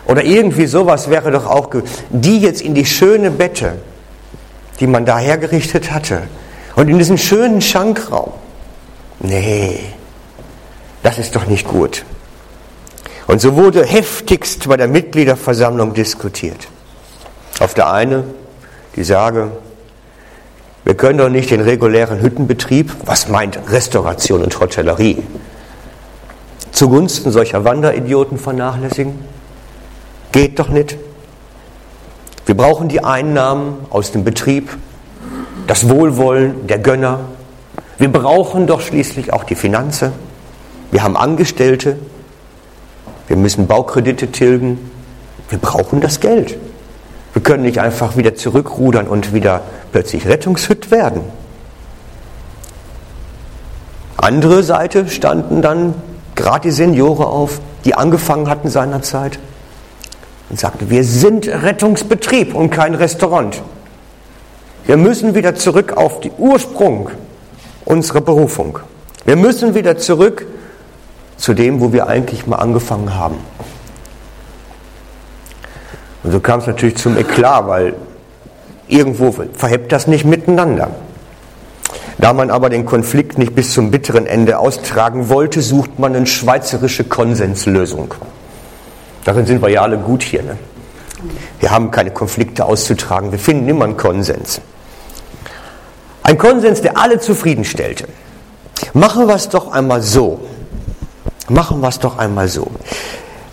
Oder 0.05 0.23
irgendwie 0.23 0.67
sowas 0.67 1.09
wäre 1.09 1.31
doch 1.31 1.45
auch, 1.45 1.69
die 2.09 2.39
jetzt 2.39 2.61
in 2.61 2.73
die 2.73 2.85
schöne 2.85 3.29
Bette, 3.31 3.73
die 4.79 4.87
man 4.87 5.05
da 5.05 5.17
hergerichtet 5.17 5.91
hatte, 5.91 6.23
und 6.75 6.89
in 6.89 6.99
diesem 6.99 7.17
schönen 7.17 7.61
Schankraum. 7.61 8.31
Nee, 9.19 9.79
das 11.01 11.17
ist 11.17 11.35
doch 11.35 11.47
nicht 11.47 11.67
gut. 11.67 12.05
Und 13.27 13.41
so 13.41 13.55
wurde 13.55 13.85
heftigst 13.85 14.67
bei 14.67 14.77
der 14.77 14.87
Mitgliederversammlung 14.87 15.93
diskutiert. 15.93 16.67
Auf 17.59 17.73
der 17.73 17.91
eine 17.91 18.23
die 18.95 19.03
Sage, 19.03 19.51
wir 20.85 20.95
können 20.95 21.19
doch 21.19 21.29
nicht 21.29 21.51
den 21.51 21.61
regulären 21.61 22.21
Hüttenbetrieb, 22.21 22.91
was 23.05 23.27
meint 23.27 23.59
Restauration 23.69 24.41
und 24.41 24.59
Hotellerie, 24.59 25.21
zugunsten 26.71 27.31
solcher 27.31 27.65
Wanderidioten 27.65 28.37
vernachlässigen. 28.37 29.19
Geht 30.31 30.59
doch 30.59 30.69
nicht. 30.69 30.97
Wir 32.45 32.55
brauchen 32.55 32.87
die 32.87 33.03
Einnahmen 33.03 33.85
aus 33.89 34.13
dem 34.13 34.23
Betrieb, 34.23 34.77
das 35.67 35.89
Wohlwollen 35.89 36.67
der 36.67 36.79
Gönner. 36.79 37.19
Wir 37.97 38.11
brauchen 38.11 38.67
doch 38.67 38.79
schließlich 38.79 39.33
auch 39.33 39.43
die 39.43 39.55
Finanzen. 39.55 40.13
Wir 40.91 41.03
haben 41.03 41.17
Angestellte. 41.17 41.97
Wir 43.27 43.37
müssen 43.37 43.67
Baukredite 43.67 44.31
tilgen. 44.31 44.91
Wir 45.49 45.59
brauchen 45.59 46.01
das 46.01 46.19
Geld. 46.19 46.57
Wir 47.33 47.43
können 47.43 47.63
nicht 47.63 47.79
einfach 47.79 48.17
wieder 48.17 48.35
zurückrudern 48.35 49.07
und 49.07 49.33
wieder 49.33 49.61
plötzlich 49.91 50.27
Rettungshüt 50.27 50.91
werden. 50.91 51.21
Andere 54.17 54.63
Seite 54.63 55.07
standen 55.07 55.61
dann 55.61 55.93
gerade 56.35 56.69
die 56.69 56.71
Senioren 56.71 57.25
auf, 57.25 57.59
die 57.85 57.93
angefangen 57.93 58.49
hatten 58.49 58.69
seinerzeit 58.69 59.39
und 60.49 60.59
sagten, 60.59 60.89
wir 60.89 61.03
sind 61.03 61.47
Rettungsbetrieb 61.47 62.55
und 62.55 62.69
kein 62.69 62.95
Restaurant. 62.95 63.61
Wir 64.85 64.97
müssen 64.97 65.35
wieder 65.35 65.55
zurück 65.55 65.95
auf 65.95 66.21
die 66.21 66.31
Ursprung 66.37 67.09
unserer 67.85 68.21
Berufung. 68.21 68.79
Wir 69.25 69.35
müssen 69.35 69.75
wieder 69.75 69.97
zurück 69.97 70.45
zu 71.37 71.53
dem, 71.53 71.79
wo 71.79 71.93
wir 71.93 72.07
eigentlich 72.07 72.47
mal 72.47 72.57
angefangen 72.57 73.15
haben. 73.15 73.37
Und 76.23 76.31
so 76.31 76.39
kam 76.39 76.59
es 76.59 76.67
natürlich 76.67 76.97
zum 76.97 77.17
Eklat, 77.17 77.67
weil 77.67 77.93
irgendwo 78.87 79.31
verhebt 79.53 79.91
das 79.91 80.07
nicht 80.07 80.25
miteinander. 80.25 80.89
Da 82.17 82.33
man 82.33 82.49
aber 82.49 82.69
den 82.69 82.85
Konflikt 82.85 83.37
nicht 83.37 83.53
bis 83.53 83.73
zum 83.73 83.91
bitteren 83.91 84.25
Ende 84.25 84.57
austragen 84.57 85.29
wollte, 85.29 85.61
sucht 85.61 85.99
man 85.99 86.15
eine 86.15 86.25
schweizerische 86.25 87.03
Konsenslösung. 87.03 88.13
Darin 89.23 89.45
sind 89.45 89.61
wir 89.61 89.69
ja 89.69 89.83
alle 89.83 89.97
gut 89.97 90.23
hier. 90.23 90.41
Ne? 90.41 90.57
Wir 91.59 91.69
haben 91.69 91.91
keine 91.91 92.11
Konflikte 92.11 92.65
auszutragen, 92.65 93.31
wir 93.31 93.39
finden 93.39 93.67
immer 93.69 93.85
einen 93.85 93.97
Konsens. 93.97 94.61
Ein 96.23 96.37
Konsens, 96.37 96.81
der 96.81 96.97
alle 96.97 97.19
zufriedenstellte. 97.19 98.07
Machen 98.93 99.27
wir 99.27 99.35
es 99.35 99.49
doch 99.49 99.71
einmal 99.71 100.01
so. 100.01 100.39
Machen 101.49 101.79
wir 101.81 101.87
es 101.87 101.99
doch 101.99 102.17
einmal 102.17 102.47
so. 102.47 102.71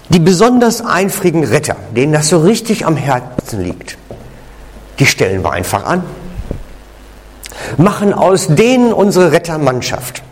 Die 0.08 0.18
besonders 0.18 0.84
eifrigen 0.84 1.44
Retter, 1.44 1.76
denen 1.94 2.12
das 2.12 2.28
so 2.28 2.38
richtig 2.38 2.84
am 2.84 2.96
Herzen 2.96 3.62
liegt, 3.62 3.96
die 4.98 5.06
stellen 5.06 5.42
wir 5.42 5.52
einfach 5.52 5.84
an. 5.84 6.04
Machen 7.76 8.12
aus 8.12 8.48
denen 8.48 8.92
unsere 8.92 9.32
Rettermannschaft. 9.32 10.22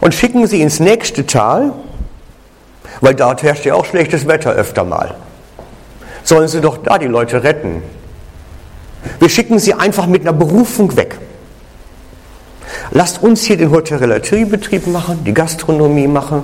Und 0.00 0.14
schicken 0.14 0.46
sie 0.46 0.62
ins 0.62 0.80
nächste 0.80 1.26
Tal, 1.26 1.72
weil 3.00 3.14
dort 3.14 3.42
herrscht 3.42 3.64
ja 3.64 3.74
auch 3.74 3.84
schlechtes 3.84 4.26
Wetter 4.26 4.50
öfter 4.52 4.84
mal. 4.84 5.14
Sollen 6.22 6.48
sie 6.48 6.60
doch 6.60 6.78
da 6.78 6.98
die 6.98 7.06
Leute 7.06 7.42
retten. 7.42 7.82
Wir 9.18 9.28
schicken 9.28 9.58
sie 9.58 9.74
einfach 9.74 10.06
mit 10.06 10.22
einer 10.22 10.32
Berufung 10.32 10.96
weg. 10.96 11.18
Lasst 12.92 13.22
uns 13.22 13.42
hier 13.42 13.56
den 13.56 13.70
Hotelleriebetrieb 13.70 14.88
machen, 14.88 15.22
die 15.24 15.32
Gastronomie 15.32 16.08
machen. 16.08 16.42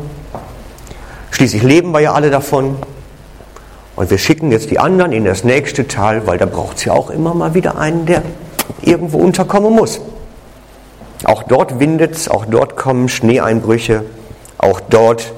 Schließlich 1.32 1.62
leben 1.62 1.90
wir 1.90 2.00
ja 2.00 2.12
alle 2.12 2.30
davon. 2.30 2.76
Und 3.96 4.10
wir 4.10 4.18
schicken 4.18 4.52
jetzt 4.52 4.70
die 4.70 4.78
anderen 4.78 5.12
in 5.12 5.24
das 5.24 5.42
nächste 5.42 5.88
Tal, 5.88 6.26
weil 6.26 6.38
da 6.38 6.46
braucht 6.46 6.76
es 6.76 6.84
ja 6.84 6.92
auch 6.92 7.10
immer 7.10 7.34
mal 7.34 7.54
wieder 7.54 7.78
einen, 7.78 8.06
der 8.06 8.22
irgendwo 8.82 9.18
unterkommen 9.18 9.74
muss. 9.74 10.00
Auch 11.24 11.42
dort 11.42 11.80
windet 11.80 12.14
es, 12.14 12.28
auch 12.28 12.44
dort 12.44 12.76
kommen 12.76 13.08
Schneeeinbrüche, 13.08 14.04
auch 14.58 14.80
dort 14.80 15.32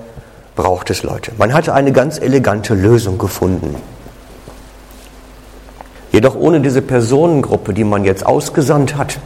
braucht 0.56 0.90
es 0.90 1.04
Leute. 1.04 1.32
Man 1.38 1.54
hatte 1.54 1.72
eine 1.72 1.92
ganz 1.92 2.18
elegante 2.18 2.74
Lösung 2.74 3.16
gefunden. 3.16 3.76
Jedoch 6.12 6.34
ohne 6.34 6.60
diese 6.60 6.82
Personengruppe, 6.82 7.72
die 7.72 7.84
man 7.84 8.04
jetzt 8.04 8.26
ausgesandt 8.26 8.96
hat, 8.96 9.18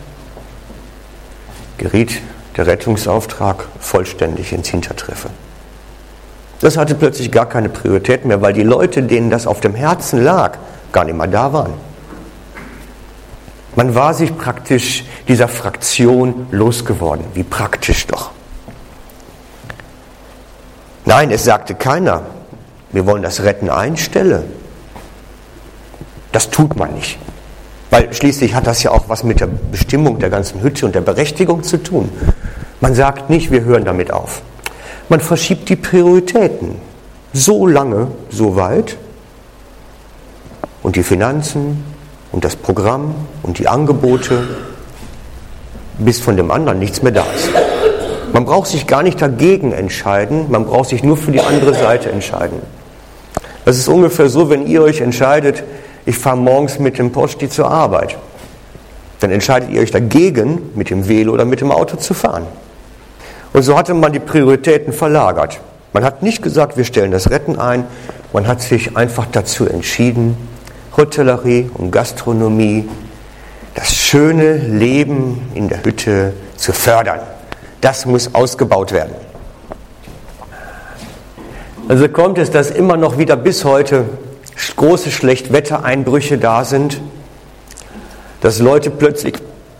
geriet 1.83 2.21
der 2.57 2.67
Rettungsauftrag 2.67 3.67
vollständig 3.81 4.53
ins 4.53 4.69
Hintertreffen. 4.69 5.31
Das 6.61 6.77
hatte 6.77 6.95
plötzlich 6.95 7.33
gar 7.33 7.47
keine 7.47 7.69
Priorität 7.69 8.25
mehr, 8.25 8.41
weil 8.41 8.53
die 8.53 8.63
Leute, 8.63 9.03
denen 9.03 9.31
das 9.31 9.49
auf 9.49 9.61
dem 9.61 9.75
Herzen 9.75 10.23
lag, 10.23 10.59
gar 10.93 11.05
nicht 11.05 11.17
mehr 11.17 11.27
da 11.27 11.53
waren. 11.53 11.73
Man 13.75 13.97
war 13.97 14.15
sich 14.15 14.37
praktisch 14.37 15.05
dieser 15.27 15.49
Fraktion 15.49 16.47
losgeworden. 16.53 17.25
Wie 17.35 17.43
praktisch 17.43 18.07
doch. 18.07 18.31
Nein, 21.05 21.33
es 21.33 21.43
sagte 21.45 21.75
keiner, 21.75 22.23
wir 22.93 23.07
wollen 23.07 23.23
das 23.23 23.43
Retten 23.43 23.71
einstellen. 23.71 24.45
Das 26.31 26.51
tut 26.51 26.77
man 26.77 26.95
nicht. 26.95 27.19
Weil 27.93 28.11
schließlich 28.11 28.55
hat 28.55 28.67
das 28.67 28.83
ja 28.83 28.91
auch 28.91 29.11
was 29.11 29.23
mit 29.23 29.41
der 29.41 29.49
Bestimmung 29.49 30.19
der 30.19 30.31
ganzen 30.31 30.63
Hütte 30.63 30.87
und 30.87 30.95
der 30.95 31.03
Berechtigung 31.03 31.63
zu 31.63 31.77
tun. 31.77 32.09
Man 32.81 32.95
sagt 32.95 33.29
nicht, 33.29 33.51
wir 33.51 33.65
hören 33.65 33.85
damit 33.85 34.11
auf. 34.11 34.41
Man 35.11 35.21
verschiebt 35.21 35.69
die 35.69 35.77
Prioritäten 35.77 36.77
so 37.35 37.67
lange, 37.67 38.09
so 38.31 38.57
weit 38.57 38.97
und 40.83 40.97
die 40.97 41.03
Finanzen 41.03 41.85
und 42.33 42.47
das 42.47 42.57
Programm 42.57 43.15
und 43.43 43.59
die 43.59 43.69
Angebote, 43.69 44.49
bis 45.99 46.19
von 46.19 46.39
dem 46.39 46.51
anderen 46.51 46.79
nichts 46.79 47.03
mehr 47.03 47.13
da 47.13 47.27
ist. 47.35 47.51
Man 48.33 48.47
braucht 48.47 48.69
sich 48.69 48.87
gar 48.87 49.03
nicht 49.03 49.21
dagegen 49.21 49.73
entscheiden, 49.73 50.51
man 50.51 50.65
braucht 50.65 50.89
sich 50.89 51.05
nur 51.05 51.19
für 51.19 51.31
die 51.31 51.43
andere 51.43 51.75
Seite 51.75 52.11
entscheiden. 52.11 52.63
Das 53.67 53.77
ist 53.77 53.87
ungefähr 53.87 54.31
so, 54.31 54.49
wenn 54.49 54.67
ihr 54.67 54.81
euch 54.81 55.03
entscheidet, 55.03 55.63
ich 56.05 56.19
fahre 56.19 56.37
morgens 56.37 56.79
mit 56.79 56.99
dem 56.99 57.13
Posti 57.13 57.49
zur 57.49 57.71
Arbeit. 57.71 58.17
Dann 59.21 59.31
entscheidet 59.31 59.71
ihr 59.71 59.81
euch 59.81 59.91
dagegen, 59.91 60.71
mit 60.75 60.91
dem 60.91 61.09
Velo 61.09 61.33
oder 61.33 61.45
mit 61.45 61.61
dem 61.61 61.71
Auto 61.71 61.97
zu 61.97 62.13
fahren. 62.13 62.47
Und 63.53 63.63
so 63.63 63.77
hatte 63.77 63.95
man 63.95 64.13
die 64.13 64.19
Prioritäten 64.19 64.93
verlagert. 64.93 65.61
Man 65.93 66.05
hat 66.05 66.23
nicht 66.23 66.43
gesagt, 66.43 66.77
wir 66.77 66.85
stellen 66.85 67.11
das 67.11 67.31
Retten 67.31 67.59
ein, 67.59 67.85
man 68.33 68.47
hat 68.47 68.63
sich 68.63 68.97
einfach 68.97 69.27
dazu 69.31 69.67
entschieden, 69.67 70.37
Hotellerie 70.97 71.71
und 71.75 71.91
Gastronomie, 71.91 72.89
das 73.75 73.95
schöne 73.95 74.57
Leben 74.57 75.51
in 75.55 75.69
der 75.69 75.85
Hütte 75.85 76.33
zu 76.57 76.73
fördern. 76.73 77.21
Das 77.81 78.07
muss 78.07 78.35
ausgebaut 78.35 78.93
werden. 78.93 79.15
Also 81.89 82.09
kommt 82.09 82.39
es, 82.39 82.51
dass 82.51 82.71
immer 82.71 82.97
noch 82.97 83.19
wieder 83.19 83.37
bis 83.37 83.65
heute 83.65 84.05
große 84.77 85.11
Schlechtwettereinbrüche 85.11 86.39
da 86.39 86.65
sind, 86.65 87.01
dass 88.41 88.59
Leute 88.59 88.91
plötzlich 88.91 89.35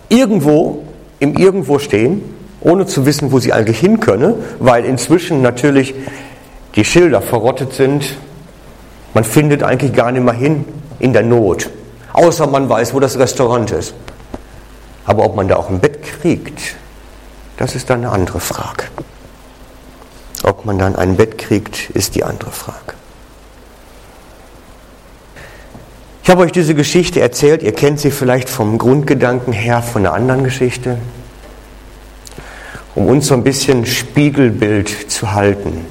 irgendwo 0.09 0.85
im 1.19 1.37
Irgendwo 1.37 1.79
stehen 1.79 2.23
ohne 2.65 2.87
zu 2.87 3.07
wissen, 3.07 3.33
wo 3.33 3.39
sie 3.39 3.53
eigentlich 3.53 3.79
hin 3.79 4.01
können, 4.01 4.35
weil 4.59 4.85
inzwischen 4.85 5.43
natürlich 5.43 5.95
die 6.75 6.85
Schilder 6.85 7.21
verrottet 7.21 7.73
sind. 7.73 8.17
Man 9.15 9.25
findet 9.25 9.63
eigentlich 9.63 9.93
gar 9.93 10.13
nicht 10.13 10.25
mehr 10.25 10.35
hin 10.35 10.65
in 10.99 11.13
der 11.13 11.23
Not, 11.23 11.71
außer 12.13 12.47
man 12.47 12.69
weiß, 12.69 12.95
wo 12.95 13.01
das 13.01 13.19
Restaurant 13.19 13.71
ist. 13.73 13.95
Aber 15.05 15.25
ob 15.25 15.37
man 15.37 15.49
da 15.49 15.57
auch 15.57 15.69
ein 15.69 15.81
Bett 15.81 16.03
kriegt, 16.03 16.77
das 17.57 17.75
ist 17.75 17.91
dann 17.91 18.01
eine 18.05 18.11
andere 18.11 18.41
Frage. 18.41 18.85
Ob 20.45 20.65
man 20.65 20.79
dann 20.79 20.97
ein 20.97 21.17
Bett 21.17 21.39
kriegt, 21.39 21.91
ist 21.91 22.15
die 22.15 22.25
andere 22.25 22.51
Frage. 22.51 22.95
Ich 26.25 26.31
habe 26.31 26.43
euch 26.43 26.53
diese 26.53 26.77
Geschichte 26.77 27.21
erzählt, 27.21 27.65
ihr 27.65 27.73
kennt 27.73 27.99
sie 27.99 28.13
vielleicht 28.13 28.49
vom 28.49 28.79
Grundgedanken 28.79 29.53
her 29.53 29.83
von 29.83 30.07
einer 30.07 30.15
anderen 30.15 30.45
Geschichte, 30.45 30.99
um 32.95 33.07
uns 33.07 33.27
so 33.27 33.35
ein 33.35 33.43
bisschen 33.43 33.87
Spiegelbild 33.87 35.11
zu 35.11 35.33
halten, 35.33 35.85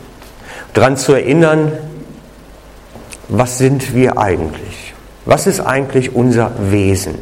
daran 0.74 0.96
zu 0.96 1.14
erinnern, 1.14 1.74
was 3.28 3.58
sind 3.58 3.94
wir 3.94 4.18
eigentlich? 4.18 4.94
Was 5.26 5.48
ist 5.48 5.60
eigentlich 5.60 6.16
unser 6.16 6.52
Wesen? 6.72 7.16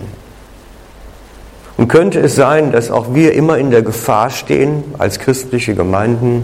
Und 1.77 1.87
könnte 1.87 2.19
es 2.19 2.35
sein, 2.35 2.71
dass 2.71 2.91
auch 2.91 3.15
wir 3.15 3.33
immer 3.33 3.57
in 3.57 3.71
der 3.71 3.81
Gefahr 3.81 4.29
stehen, 4.29 4.83
als 4.99 5.17
christliche 5.17 5.73
Gemeinden 5.73 6.43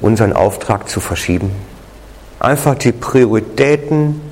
unseren 0.00 0.32
Auftrag 0.32 0.88
zu 0.88 1.00
verschieben? 1.00 1.50
Einfach 2.40 2.74
die 2.74 2.92
Prioritäten 2.92 4.31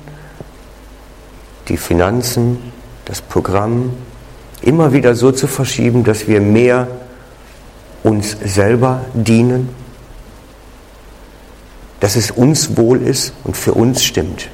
die 1.71 1.77
Finanzen, 1.77 2.57
das 3.05 3.21
Programm 3.21 3.93
immer 4.61 4.91
wieder 4.91 5.15
so 5.15 5.31
zu 5.31 5.47
verschieben, 5.47 6.03
dass 6.03 6.27
wir 6.27 6.41
mehr 6.41 6.87
uns 8.03 8.35
selber 8.43 9.05
dienen, 9.13 9.69
dass 12.01 12.17
es 12.17 12.29
uns 12.29 12.75
wohl 12.75 13.01
ist 13.01 13.33
und 13.45 13.55
für 13.55 13.73
uns 13.73 14.03
stimmt. 14.03 14.49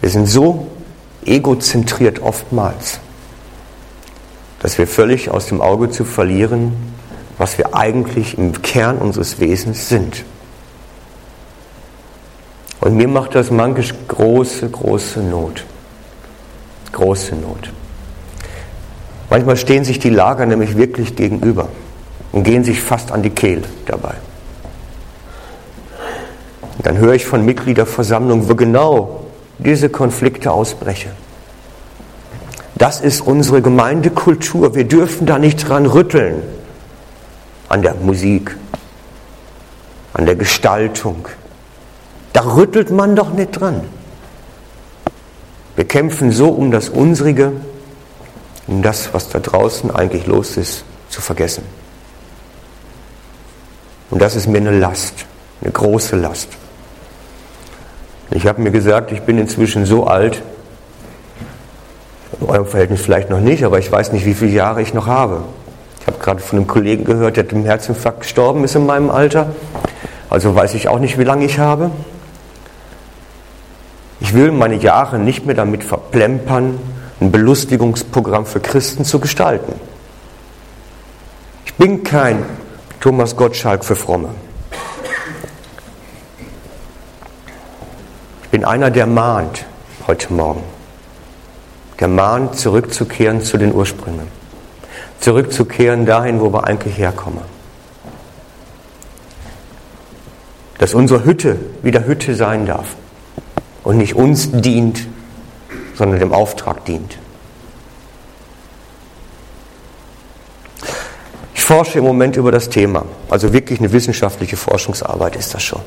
Wir 0.00 0.10
sind 0.10 0.26
so 0.26 0.66
egozentriert 1.24 2.20
oftmals, 2.20 3.00
dass 4.60 4.76
wir 4.76 4.86
völlig 4.86 5.30
aus 5.30 5.46
dem 5.46 5.62
Auge 5.62 5.88
zu 5.88 6.04
verlieren, 6.04 6.72
was 7.38 7.56
wir 7.56 7.74
eigentlich 7.74 8.36
im 8.36 8.60
Kern 8.60 8.98
unseres 8.98 9.40
Wesens 9.40 9.88
sind. 9.88 10.24
Und 12.82 12.96
mir 12.96 13.06
macht 13.06 13.36
das 13.36 13.52
manchmal 13.52 13.96
große, 14.08 14.68
große 14.68 15.20
Not. 15.20 15.64
Große 16.90 17.36
Not. 17.36 17.70
Manchmal 19.30 19.56
stehen 19.56 19.84
sich 19.84 20.00
die 20.00 20.10
Lager 20.10 20.46
nämlich 20.46 20.76
wirklich 20.76 21.14
gegenüber 21.14 21.68
und 22.32 22.42
gehen 22.42 22.64
sich 22.64 22.80
fast 22.80 23.12
an 23.12 23.22
die 23.22 23.30
Kehle 23.30 23.62
dabei. 23.86 24.14
Und 26.76 26.84
dann 26.84 26.98
höre 26.98 27.14
ich 27.14 27.24
von 27.24 27.44
Mitgliederversammlungen, 27.44 28.48
wo 28.48 28.56
genau 28.56 29.26
diese 29.58 29.88
Konflikte 29.88 30.50
ausbrechen. 30.50 31.12
Das 32.74 33.00
ist 33.00 33.20
unsere 33.20 33.62
Gemeindekultur. 33.62 34.74
Wir 34.74 34.88
dürfen 34.88 35.24
da 35.24 35.38
nicht 35.38 35.68
dran 35.68 35.86
rütteln. 35.86 36.42
An 37.68 37.82
der 37.82 37.94
Musik, 37.94 38.56
an 40.14 40.26
der 40.26 40.34
Gestaltung, 40.34 41.28
da 42.32 42.54
rüttelt 42.54 42.90
man 42.90 43.16
doch 43.16 43.32
nicht 43.32 43.52
dran. 43.52 43.82
Wir 45.76 45.86
kämpfen 45.86 46.32
so 46.32 46.48
um 46.48 46.70
das 46.70 46.88
Unsrige, 46.88 47.52
um 48.66 48.82
das, 48.82 49.14
was 49.14 49.28
da 49.28 49.40
draußen 49.40 49.90
eigentlich 49.90 50.26
los 50.26 50.56
ist, 50.56 50.84
zu 51.08 51.20
vergessen. 51.20 51.64
Und 54.10 54.20
das 54.20 54.36
ist 54.36 54.46
mir 54.46 54.58
eine 54.58 54.78
Last, 54.78 55.26
eine 55.62 55.72
große 55.72 56.16
Last. 56.16 56.48
Ich 58.30 58.46
habe 58.46 58.60
mir 58.62 58.70
gesagt, 58.70 59.12
ich 59.12 59.22
bin 59.22 59.38
inzwischen 59.38 59.86
so 59.86 60.06
alt, 60.06 60.42
in 62.40 62.48
eurem 62.48 62.66
Verhältnis 62.66 63.00
vielleicht 63.00 63.30
noch 63.30 63.40
nicht, 63.40 63.64
aber 63.64 63.78
ich 63.78 63.90
weiß 63.90 64.12
nicht, 64.12 64.26
wie 64.26 64.34
viele 64.34 64.52
Jahre 64.52 64.82
ich 64.82 64.94
noch 64.94 65.06
habe. 65.06 65.44
Ich 66.00 66.06
habe 66.06 66.18
gerade 66.18 66.40
von 66.40 66.58
einem 66.58 66.66
Kollegen 66.66 67.04
gehört, 67.04 67.36
der 67.36 67.44
dem 67.44 67.64
Herzinfarkt 67.64 68.20
gestorben 68.20 68.64
ist 68.64 68.74
in 68.74 68.86
meinem 68.86 69.10
Alter. 69.10 69.54
Also 70.28 70.54
weiß 70.54 70.74
ich 70.74 70.88
auch 70.88 70.98
nicht, 70.98 71.18
wie 71.18 71.24
lange 71.24 71.44
ich 71.44 71.58
habe. 71.58 71.90
Ich 74.32 74.38
will 74.38 74.50
meine 74.50 74.76
Jahre 74.76 75.18
nicht 75.18 75.44
mehr 75.44 75.54
damit 75.54 75.84
verplempern, 75.84 76.78
ein 77.20 77.30
Belustigungsprogramm 77.30 78.46
für 78.46 78.60
Christen 78.60 79.04
zu 79.04 79.20
gestalten. 79.20 79.74
Ich 81.66 81.74
bin 81.74 82.02
kein 82.02 82.42
Thomas 82.98 83.36
Gottschalk 83.36 83.84
für 83.84 83.94
Fromme. 83.94 84.30
Ich 88.44 88.48
bin 88.48 88.64
einer, 88.64 88.90
der 88.90 89.06
mahnt 89.06 89.66
heute 90.06 90.32
Morgen. 90.32 90.64
Der 92.00 92.08
mahnt, 92.08 92.58
zurückzukehren 92.58 93.42
zu 93.42 93.58
den 93.58 93.74
Ursprüngen. 93.74 94.28
Zurückzukehren 95.20 96.06
dahin, 96.06 96.40
wo 96.40 96.50
wir 96.50 96.64
eigentlich 96.64 96.96
herkommen. 96.96 97.42
Dass 100.78 100.94
unsere 100.94 101.22
Hütte 101.22 101.58
wieder 101.82 102.06
Hütte 102.06 102.34
sein 102.34 102.64
darf 102.64 102.96
und 103.84 103.98
nicht 103.98 104.14
uns 104.14 104.50
dient, 104.52 105.06
sondern 105.94 106.20
dem 106.20 106.32
Auftrag 106.32 106.84
dient. 106.84 107.18
Ich 111.54 111.62
forsche 111.62 111.98
im 111.98 112.04
Moment 112.04 112.36
über 112.36 112.50
das 112.50 112.68
Thema, 112.68 113.04
also 113.30 113.52
wirklich 113.52 113.78
eine 113.78 113.92
wissenschaftliche 113.92 114.56
Forschungsarbeit 114.56 115.36
ist 115.36 115.54
das 115.54 115.62
schon. 115.62 115.80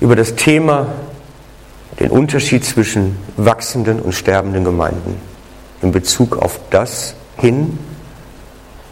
Über 0.00 0.14
das 0.14 0.36
Thema 0.36 0.88
den 1.98 2.10
Unterschied 2.10 2.64
zwischen 2.64 3.16
wachsenden 3.36 4.00
und 4.00 4.12
sterbenden 4.12 4.64
Gemeinden 4.64 5.20
in 5.82 5.92
Bezug 5.92 6.36
auf 6.36 6.60
das 6.70 7.14
hin, 7.38 7.78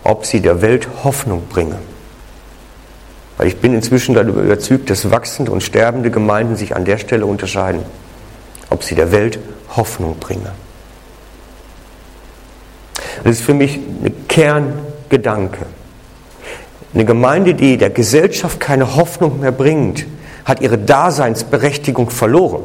ob 0.02 0.26
sie 0.26 0.40
der 0.40 0.62
Welt 0.62 0.88
Hoffnung 1.04 1.46
bringen. 1.48 1.93
Weil 3.36 3.48
ich 3.48 3.56
bin 3.56 3.74
inzwischen 3.74 4.14
darüber 4.14 4.42
überzeugt, 4.42 4.90
dass 4.90 5.10
wachsende 5.10 5.50
und 5.50 5.62
sterbende 5.62 6.10
Gemeinden 6.10 6.56
sich 6.56 6.76
an 6.76 6.84
der 6.84 6.98
Stelle 6.98 7.26
unterscheiden, 7.26 7.82
ob 8.70 8.84
sie 8.84 8.94
der 8.94 9.10
Welt 9.12 9.38
Hoffnung 9.76 10.18
bringen. 10.18 10.48
Das 13.24 13.36
ist 13.36 13.42
für 13.44 13.54
mich 13.54 13.76
ein 13.76 14.28
Kerngedanke. 14.28 15.66
Eine 16.92 17.04
Gemeinde, 17.04 17.54
die 17.54 17.76
der 17.76 17.90
Gesellschaft 17.90 18.60
keine 18.60 18.94
Hoffnung 18.94 19.40
mehr 19.40 19.50
bringt, 19.50 20.06
hat 20.44 20.60
ihre 20.60 20.78
Daseinsberechtigung 20.78 22.10
verloren. 22.10 22.62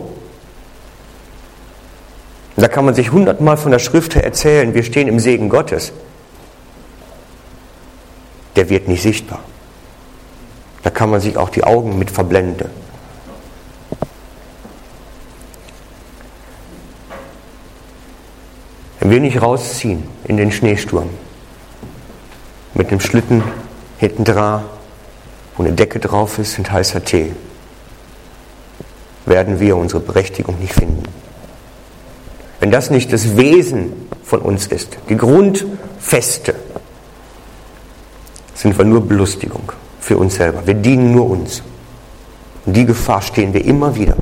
Da 2.55 2.67
kann 2.67 2.86
man 2.86 2.93
sich 2.93 3.12
hundertmal 3.12 3.58
von 3.58 3.71
der 3.71 3.79
Schrift 3.79 4.15
her 4.15 4.23
erzählen, 4.23 4.73
wir 4.73 4.84
stehen 4.84 5.08
im 5.08 5.19
Segen 5.19 5.49
Gottes. 5.49 5.93
Der 8.55 8.69
wird 8.69 8.88
nicht 8.89 9.01
sichtbar. 9.01 9.39
Da 10.83 10.89
kann 10.89 11.09
man 11.09 11.19
sich 11.19 11.37
auch 11.37 11.49
die 11.49 11.63
Augen 11.63 11.99
mit 11.99 12.09
verblenden. 12.11 12.69
Wenn 18.99 19.11
wir 19.11 19.19
nicht 19.19 19.41
rausziehen 19.41 20.03
in 20.25 20.37
den 20.37 20.51
Schneesturm, 20.51 21.09
mit 22.73 22.89
einem 22.89 22.99
Schlitten 22.99 23.43
hinten 23.97 24.23
dran, 24.23 24.65
wo 25.55 25.63
eine 25.63 25.73
Decke 25.73 25.99
drauf 25.99 26.37
ist 26.37 26.57
und 26.57 26.71
heißer 26.71 27.03
Tee, 27.03 27.33
werden 29.25 29.59
wir 29.59 29.77
unsere 29.77 30.01
Berechtigung 30.01 30.59
nicht 30.59 30.73
finden. 30.73 31.03
Wenn 32.59 32.71
das 32.71 32.89
nicht 32.89 33.13
das 33.13 33.37
Wesen 33.37 33.93
von 34.23 34.41
uns 34.41 34.67
ist, 34.67 34.97
die 35.07 35.17
Grundfeste, 35.17 36.55
sind 38.53 38.77
wir 38.77 38.85
nur 38.85 39.01
Belustigung 39.07 39.71
für 40.10 40.17
uns 40.17 40.34
selber. 40.34 40.65
Wir 40.65 40.74
dienen 40.74 41.12
nur 41.12 41.30
uns. 41.30 41.62
Und 42.65 42.74
die 42.74 42.88
Gefahr 42.88 43.22
stehen 43.22 43.54
wir 43.54 43.63
immer 43.63 43.93
wieder. 43.93 44.15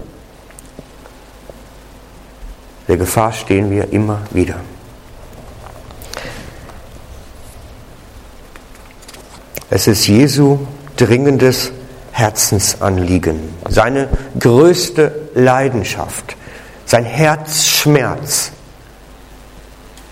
Der 2.89 2.97
Gefahr 2.97 3.31
stehen 3.31 3.71
wir 3.71 3.93
immer 3.93 4.19
wieder. 4.31 4.59
Es 9.69 9.87
ist 9.87 10.07
Jesu 10.07 10.59
dringendes 10.97 11.71
Herzensanliegen, 12.11 13.39
seine 13.69 14.09
größte 14.37 15.29
Leidenschaft, 15.35 16.35
sein 16.85 17.05
Herzschmerz, 17.05 18.51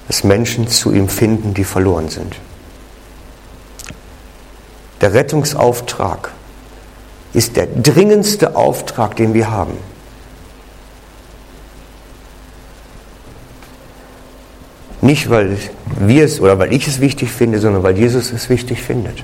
dass 0.08 0.24
Menschen 0.24 0.70
zu 0.70 0.94
ihm 0.94 1.10
finden, 1.10 1.54
die 1.54 1.66
verloren 1.66 2.08
sind. 2.08 2.38
Der 5.02 5.14
Rettungsauftrag 5.14 6.32
ist 7.34 7.58
der 7.58 7.68
dringendste 7.68 8.56
Auftrag, 8.56 9.16
den 9.16 9.34
wir 9.34 9.52
haben. 9.52 9.78
Nicht, 15.02 15.30
weil 15.30 15.58
wir 16.00 16.24
es 16.24 16.40
oder 16.40 16.58
weil 16.58 16.74
ich 16.74 16.88
es 16.88 17.02
wichtig 17.02 17.30
finde, 17.32 17.60
sondern 17.60 17.84
weil 17.84 17.98
Jesus 17.98 18.32
es 18.32 18.50
wichtig 18.50 18.82
findet. 18.82 19.24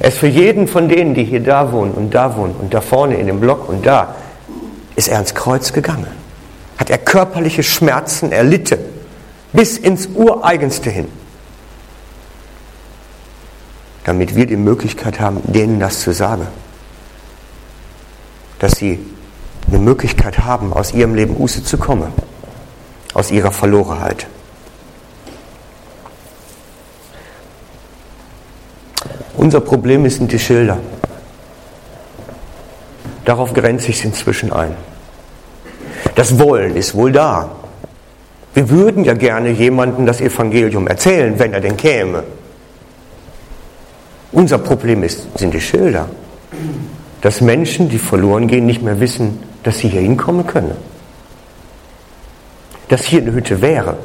Er 0.00 0.08
ist 0.08 0.18
für 0.18 0.26
jeden 0.26 0.68
von 0.68 0.88
denen, 0.88 1.14
die 1.14 1.24
hier 1.24 1.40
da 1.40 1.72
wohnen 1.72 1.92
und 1.92 2.12
da 2.14 2.36
wohnen 2.36 2.54
und 2.56 2.74
da 2.74 2.80
vorne 2.80 3.16
in 3.16 3.26
dem 3.26 3.40
Block 3.40 3.68
und 3.68 3.86
da, 3.86 4.14
ist 4.96 5.08
er 5.08 5.14
ans 5.16 5.34
Kreuz 5.34 5.72
gegangen. 5.72 6.08
Hat 6.76 6.90
er 6.90 6.98
körperliche 6.98 7.62
Schmerzen 7.62 8.32
erlitten, 8.32 8.78
bis 9.52 9.78
ins 9.78 10.08
Ureigenste 10.08 10.90
hin 10.90 11.08
damit 14.06 14.36
wir 14.36 14.46
die 14.46 14.56
Möglichkeit 14.56 15.18
haben, 15.18 15.40
denen 15.42 15.80
das 15.80 16.00
zu 16.00 16.12
sagen. 16.12 16.46
Dass 18.60 18.78
sie 18.78 19.00
eine 19.66 19.78
Möglichkeit 19.78 20.38
haben, 20.38 20.72
aus 20.72 20.94
ihrem 20.94 21.16
Leben 21.16 21.34
Buße 21.34 21.64
zu 21.64 21.76
kommen, 21.76 22.12
aus 23.14 23.32
ihrer 23.32 23.50
Verlorenheit. 23.50 24.28
Unser 29.36 29.60
Problem 29.60 30.08
sind 30.08 30.30
die 30.30 30.38
Schilder. 30.38 30.78
Darauf 33.24 33.54
grenze 33.54 33.88
ich 33.88 33.98
es 33.98 34.04
inzwischen 34.04 34.52
ein. 34.52 34.76
Das 36.14 36.38
Wollen 36.38 36.76
ist 36.76 36.94
wohl 36.94 37.10
da. 37.10 37.50
Wir 38.54 38.70
würden 38.70 39.02
ja 39.02 39.14
gerne 39.14 39.50
jemandem 39.50 40.06
das 40.06 40.20
Evangelium 40.20 40.86
erzählen, 40.86 41.36
wenn 41.40 41.52
er 41.52 41.60
denn 41.60 41.76
käme. 41.76 42.22
Unser 44.36 44.58
Problem 44.58 45.02
ist, 45.02 45.38
sind 45.38 45.54
die 45.54 45.62
Schilder. 45.62 46.10
Dass 47.22 47.40
Menschen, 47.40 47.88
die 47.88 47.98
verloren 47.98 48.48
gehen, 48.48 48.66
nicht 48.66 48.82
mehr 48.82 49.00
wissen, 49.00 49.42
dass 49.62 49.78
sie 49.78 49.88
hier 49.88 50.02
hinkommen 50.02 50.46
können. 50.46 50.76
Dass 52.88 53.04
hier 53.04 53.22
eine 53.22 53.32
Hütte 53.32 53.62
wäre. 53.62 53.96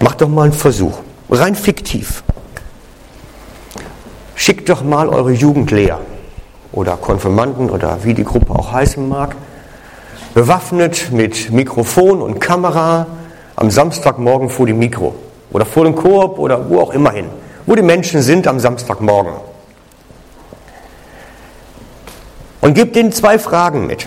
Macht 0.00 0.22
doch 0.22 0.28
mal 0.28 0.44
einen 0.44 0.54
Versuch, 0.54 0.98
rein 1.28 1.56
fiktiv. 1.56 2.24
Schickt 4.34 4.70
doch 4.70 4.82
mal 4.82 5.10
eure 5.10 5.32
Jugendlehrer 5.32 6.00
oder 6.72 6.96
Konfirmanden 6.96 7.68
oder 7.68 8.02
wie 8.02 8.14
die 8.14 8.24
Gruppe 8.24 8.54
auch 8.54 8.72
heißen 8.72 9.06
mag, 9.06 9.36
bewaffnet 10.32 11.12
mit 11.12 11.52
Mikrofon 11.52 12.22
und 12.22 12.40
Kamera 12.40 13.06
am 13.56 13.70
Samstagmorgen 13.70 14.48
vor 14.48 14.66
dem 14.66 14.78
Mikro 14.78 15.14
oder 15.50 15.64
vor 15.64 15.84
dem 15.84 15.94
Koop 15.94 16.38
oder 16.38 16.68
wo 16.68 16.80
auch 16.80 16.90
immer 16.90 17.12
hin, 17.12 17.26
wo 17.66 17.74
die 17.74 17.82
Menschen 17.82 18.22
sind 18.22 18.46
am 18.46 18.58
Samstagmorgen. 18.58 19.34
Und 22.60 22.74
gebt 22.74 22.96
ihnen 22.96 23.12
zwei 23.12 23.38
Fragen 23.38 23.86
mit. 23.86 24.06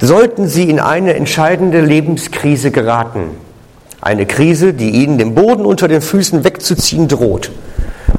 Sollten 0.00 0.46
sie 0.46 0.70
in 0.70 0.78
eine 0.78 1.14
entscheidende 1.14 1.80
Lebenskrise 1.80 2.70
geraten, 2.70 3.30
eine 4.00 4.26
Krise, 4.26 4.74
die 4.74 4.90
ihnen 4.90 5.18
den 5.18 5.34
Boden 5.34 5.64
unter 5.64 5.88
den 5.88 6.02
Füßen 6.02 6.44
wegzuziehen 6.44 7.08
droht, 7.08 7.50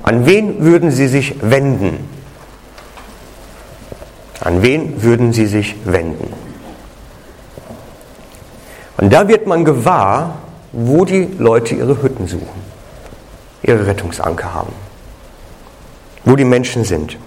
an 0.04 0.26
wen 0.26 0.64
würden 0.64 0.92
Sie 0.92 1.08
sich 1.08 1.36
wenden? 1.42 2.00
An 4.40 4.62
wen 4.62 5.04
würden 5.04 5.34
Sie 5.34 5.46
sich 5.46 5.76
wenden? 5.86 6.34
Und 9.00 9.14
da 9.14 9.30
wird 9.30 9.48
man 9.48 9.64
gewahr, 9.64 10.40
wo 10.74 11.06
die 11.06 11.30
Leute 11.38 11.74
ihre 11.74 12.02
Hütten 12.02 12.28
suchen, 12.28 12.62
ihre 13.64 13.88
Rettungsanker 13.88 14.54
haben, 14.54 14.74
wo 16.26 16.36
die 16.36 16.44
Menschen 16.44 16.84
sind. 16.84 17.18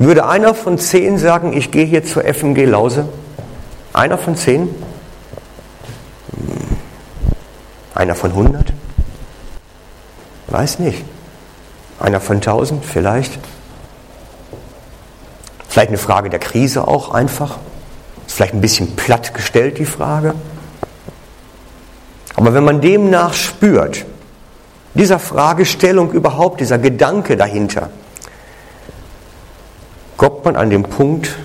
Würde 0.00 0.26
einer 0.26 0.54
von 0.54 0.76
zehn 0.78 1.18
sagen, 1.18 1.52
ich 1.52 1.70
gehe 1.70 1.84
hier 1.84 2.04
zur 2.04 2.24
FMG 2.24 2.64
Lause? 2.64 3.08
Einer 3.92 4.18
von 4.18 4.34
zehn? 4.34 4.62
Hm. 4.62 4.74
Einer 7.94 8.16
von 8.16 8.34
hundert? 8.34 8.72
Weiß 10.48 10.80
nicht. 10.80 11.04
Einer 12.00 12.20
von 12.20 12.40
tausend 12.40 12.84
vielleicht. 12.84 13.38
Vielleicht 15.68 15.90
eine 15.90 15.98
Frage 15.98 16.28
der 16.28 16.40
Krise 16.40 16.88
auch 16.88 17.14
einfach. 17.14 17.58
Vielleicht 18.38 18.54
ein 18.54 18.60
bisschen 18.60 18.94
platt 18.94 19.34
gestellt, 19.34 19.78
die 19.78 19.84
Frage. 19.84 20.32
Aber 22.36 22.54
wenn 22.54 22.62
man 22.62 22.80
demnach 22.80 23.34
spürt, 23.34 24.06
dieser 24.94 25.18
Fragestellung 25.18 26.12
überhaupt, 26.12 26.60
dieser 26.60 26.78
Gedanke 26.78 27.36
dahinter, 27.36 27.90
kommt 30.16 30.44
man 30.44 30.54
an 30.54 30.70
den 30.70 30.84
Punkt, 30.84 31.36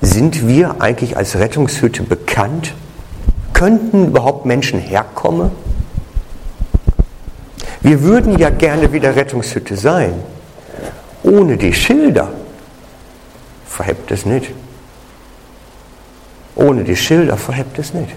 sind 0.00 0.46
wir 0.46 0.76
eigentlich 0.78 1.16
als 1.16 1.34
Rettungshütte 1.40 2.04
bekannt? 2.04 2.72
Könnten 3.52 4.06
überhaupt 4.06 4.46
Menschen 4.46 4.78
herkommen? 4.78 5.50
Wir 7.80 8.02
würden 8.02 8.38
ja 8.38 8.50
gerne 8.50 8.92
wieder 8.92 9.16
Rettungshütte 9.16 9.76
sein. 9.76 10.14
Ohne 11.24 11.56
die 11.56 11.74
Schilder 11.74 12.30
verhebt 13.66 14.12
es 14.12 14.24
nicht. 14.24 14.52
Ohne 16.56 16.84
die 16.84 16.96
Schilder 16.96 17.36
verhebt 17.36 17.78
es 17.78 17.94
nicht. 17.94 18.14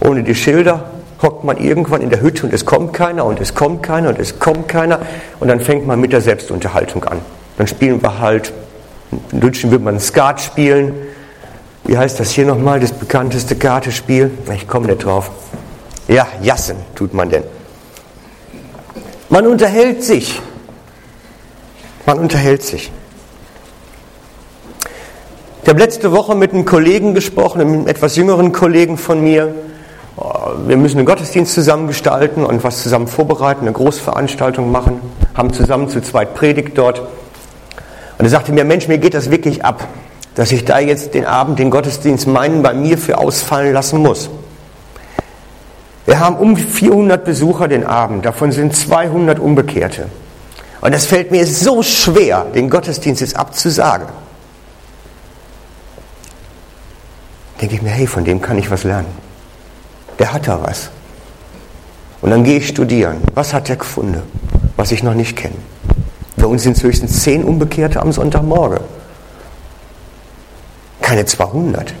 Ohne 0.00 0.22
die 0.22 0.34
Schilder 0.34 0.90
hockt 1.22 1.44
man 1.44 1.56
irgendwann 1.56 2.02
in 2.02 2.10
der 2.10 2.20
Hütte 2.20 2.44
und 2.44 2.52
es 2.52 2.66
kommt 2.66 2.92
keiner 2.92 3.24
und 3.24 3.40
es 3.40 3.54
kommt 3.54 3.82
keiner 3.82 4.10
und 4.10 4.18
es 4.18 4.38
kommt 4.38 4.68
keiner 4.68 5.00
und 5.40 5.48
dann 5.48 5.60
fängt 5.60 5.86
man 5.86 6.00
mit 6.00 6.12
der 6.12 6.20
Selbstunterhaltung 6.20 7.04
an. 7.04 7.20
Dann 7.56 7.66
spielen 7.66 8.02
wir 8.02 8.18
halt, 8.18 8.52
in 9.32 9.40
Deutschen 9.40 9.70
würde 9.70 9.84
man 9.84 9.98
Skat 9.98 10.40
spielen. 10.40 10.94
Wie 11.84 11.96
heißt 11.96 12.20
das 12.20 12.32
hier 12.32 12.44
nochmal, 12.44 12.80
das 12.80 12.92
bekannteste 12.92 13.56
Kartespiel? 13.56 14.30
Ich 14.54 14.68
komme 14.68 14.88
nicht 14.88 15.04
drauf. 15.04 15.30
Ja, 16.08 16.26
jassen 16.42 16.76
tut 16.94 17.14
man 17.14 17.30
denn. 17.30 17.44
Man 19.28 19.46
unterhält 19.46 20.02
sich. 20.02 20.40
Man 22.04 22.18
unterhält 22.18 22.62
sich. 22.62 22.92
Ich 25.66 25.68
habe 25.68 25.80
letzte 25.80 26.12
Woche 26.12 26.36
mit 26.36 26.52
einem 26.52 26.64
Kollegen 26.64 27.12
gesprochen, 27.12 27.60
einem 27.60 27.88
etwas 27.88 28.14
jüngeren 28.14 28.52
Kollegen 28.52 28.96
von 28.96 29.20
mir. 29.20 29.52
Wir 30.64 30.76
müssen 30.76 30.98
einen 30.98 31.06
Gottesdienst 31.06 31.52
zusammen 31.52 31.88
gestalten 31.88 32.44
und 32.44 32.62
was 32.62 32.84
zusammen 32.84 33.08
vorbereiten, 33.08 33.62
eine 33.62 33.72
Großveranstaltung 33.72 34.70
machen, 34.70 35.00
haben 35.34 35.52
zusammen 35.52 35.88
zu 35.88 36.00
zweit 36.00 36.36
predigt 36.36 36.78
dort. 36.78 37.00
Und 37.00 38.26
er 38.26 38.28
sagte 38.28 38.52
mir, 38.52 38.62
Mensch, 38.62 38.86
mir 38.86 38.98
geht 38.98 39.14
das 39.14 39.32
wirklich 39.32 39.64
ab, 39.64 39.88
dass 40.36 40.52
ich 40.52 40.64
da 40.64 40.78
jetzt 40.78 41.14
den 41.14 41.26
Abend, 41.26 41.58
den 41.58 41.70
Gottesdienst 41.70 42.28
meinen 42.28 42.62
bei 42.62 42.72
mir 42.72 42.96
für 42.96 43.18
ausfallen 43.18 43.72
lassen 43.72 43.98
muss. 43.98 44.30
Wir 46.04 46.20
haben 46.20 46.36
um 46.36 46.56
400 46.56 47.24
Besucher 47.24 47.66
den 47.66 47.84
Abend, 47.84 48.24
davon 48.24 48.52
sind 48.52 48.76
200 48.76 49.40
Unbekehrte. 49.40 50.06
Und 50.80 50.92
es 50.92 51.06
fällt 51.06 51.32
mir 51.32 51.44
so 51.44 51.82
schwer, 51.82 52.46
den 52.54 52.70
Gottesdienst 52.70 53.20
jetzt 53.20 53.36
abzusagen. 53.36 54.06
Denke 57.60 57.76
ich 57.76 57.82
mir, 57.82 57.90
hey, 57.90 58.06
von 58.06 58.24
dem 58.24 58.40
kann 58.40 58.58
ich 58.58 58.70
was 58.70 58.84
lernen. 58.84 59.08
Der 60.18 60.32
hat 60.32 60.46
da 60.46 60.62
was. 60.62 60.90
Und 62.20 62.30
dann 62.30 62.44
gehe 62.44 62.58
ich 62.58 62.68
studieren. 62.68 63.18
Was 63.34 63.54
hat 63.54 63.68
der 63.68 63.76
gefunden, 63.76 64.22
was 64.76 64.92
ich 64.92 65.02
noch 65.02 65.14
nicht 65.14 65.36
kenne? 65.36 65.56
Bei 66.36 66.46
uns 66.46 66.62
sind 66.62 66.76
es 66.76 66.82
höchstens 66.82 67.22
10 67.22 67.44
Unbekehrte 67.44 68.00
am 68.00 68.12
Sonntagmorgen. 68.12 68.80
Keine 71.00 71.24
200. 71.24 71.94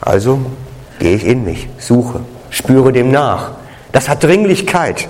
Also 0.00 0.40
gehe 0.98 1.14
ich 1.14 1.24
in 1.24 1.44
mich, 1.44 1.68
suche, 1.78 2.20
spüre 2.50 2.92
dem 2.92 3.10
nach. 3.10 3.52
Das 3.92 4.08
hat 4.08 4.24
Dringlichkeit, 4.24 5.08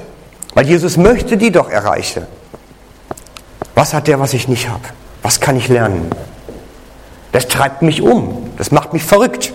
weil 0.54 0.66
Jesus 0.66 0.96
möchte 0.96 1.36
die 1.36 1.50
doch 1.50 1.70
erreichen. 1.70 2.26
Was 3.74 3.94
hat 3.94 4.06
der, 4.06 4.20
was 4.20 4.34
ich 4.34 4.48
nicht 4.48 4.68
habe? 4.68 4.82
Was 5.22 5.40
kann 5.40 5.56
ich 5.56 5.68
lernen? 5.68 6.10
Das 7.32 7.48
treibt 7.48 7.82
mich 7.82 8.02
um, 8.02 8.50
das 8.58 8.70
macht 8.70 8.92
mich 8.92 9.02
verrückt. 9.02 9.52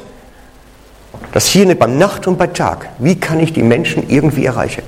Das 1.31 1.47
hier 1.47 1.77
beim 1.77 1.97
Nacht 1.97 2.27
und 2.27 2.37
bei 2.37 2.47
Tag. 2.47 2.89
Wie 2.99 3.19
kann 3.19 3.39
ich 3.39 3.53
die 3.53 3.63
Menschen 3.63 4.09
irgendwie 4.09 4.45
erreichen? 4.45 4.83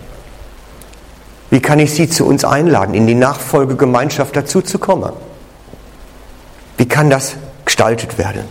Wie 1.50 1.62
kann 1.62 1.80
ich 1.80 1.94
sie 1.94 2.10
zu 2.10 2.26
uns 2.26 2.44
einladen, 2.46 2.94
in 2.94 3.08
die 3.08 3.16
Nachfolgegemeinschaft 3.16 4.36
dazu 4.36 4.62
zu 4.62 4.80
kommen? 4.80 5.14
Wie 6.78 6.88
kann 6.88 7.10
das 7.10 7.36
gestaltet 7.66 8.18
werden? 8.18 8.44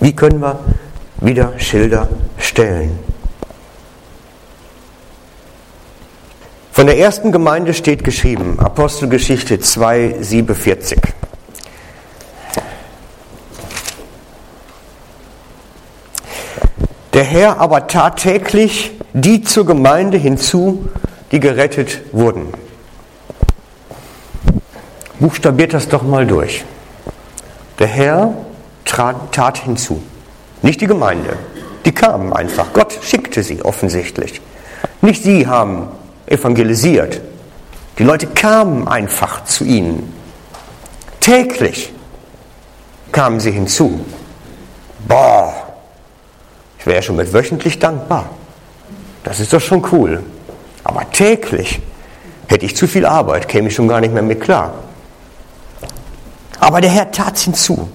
Wie 0.00 0.14
können 0.14 0.40
wir 0.40 0.58
wieder 1.24 1.58
Schilder 1.58 2.08
stellen. 2.38 2.98
Von 6.72 6.86
der 6.86 6.98
ersten 6.98 7.30
Gemeinde 7.32 7.72
steht 7.72 8.04
geschrieben, 8.04 8.58
Apostelgeschichte 8.58 9.60
2, 9.60 10.16
47. 10.20 10.98
Der 17.14 17.22
Herr 17.24 17.60
aber 17.60 17.86
tat 17.86 18.16
täglich 18.16 18.90
die 19.12 19.42
zur 19.42 19.64
Gemeinde 19.64 20.18
hinzu, 20.18 20.88
die 21.30 21.38
gerettet 21.38 22.00
wurden. 22.10 22.48
Buchstabiert 25.20 25.72
das 25.72 25.88
doch 25.88 26.02
mal 26.02 26.26
durch. 26.26 26.64
Der 27.78 27.86
Herr 27.86 28.34
tat 28.84 29.58
hinzu. 29.58 30.02
Nicht 30.62 30.80
die 30.80 30.88
Gemeinde. 30.88 31.36
Die 31.84 31.92
kamen 31.92 32.32
einfach. 32.32 32.72
Gott 32.72 32.98
schickte 33.02 33.44
sie 33.44 33.64
offensichtlich. 33.64 34.40
Nicht 35.00 35.22
sie 35.22 35.46
haben 35.46 35.88
evangelisiert. 36.26 37.20
Die 37.98 38.02
Leute 38.02 38.26
kamen 38.26 38.88
einfach 38.88 39.44
zu 39.44 39.64
ihnen. 39.64 40.12
Täglich 41.20 41.92
kamen 43.12 43.38
sie 43.38 43.52
hinzu. 43.52 44.04
Boah, 45.06 45.53
ich 46.84 46.86
wäre 46.86 47.02
schon 47.02 47.16
mit 47.16 47.32
wöchentlich 47.32 47.78
dankbar. 47.78 48.28
Das 49.22 49.40
ist 49.40 49.54
doch 49.54 49.60
schon 49.60 49.82
cool. 49.90 50.22
Aber 50.84 51.10
täglich 51.10 51.80
hätte 52.46 52.66
ich 52.66 52.76
zu 52.76 52.86
viel 52.86 53.06
Arbeit, 53.06 53.48
käme 53.48 53.68
ich 53.68 53.74
schon 53.74 53.88
gar 53.88 54.02
nicht 54.02 54.12
mehr 54.12 54.22
mit 54.22 54.42
klar. 54.42 54.74
Aber 56.60 56.82
der 56.82 56.90
Herr 56.90 57.10
tat 57.10 57.38
hinzu. 57.38 57.88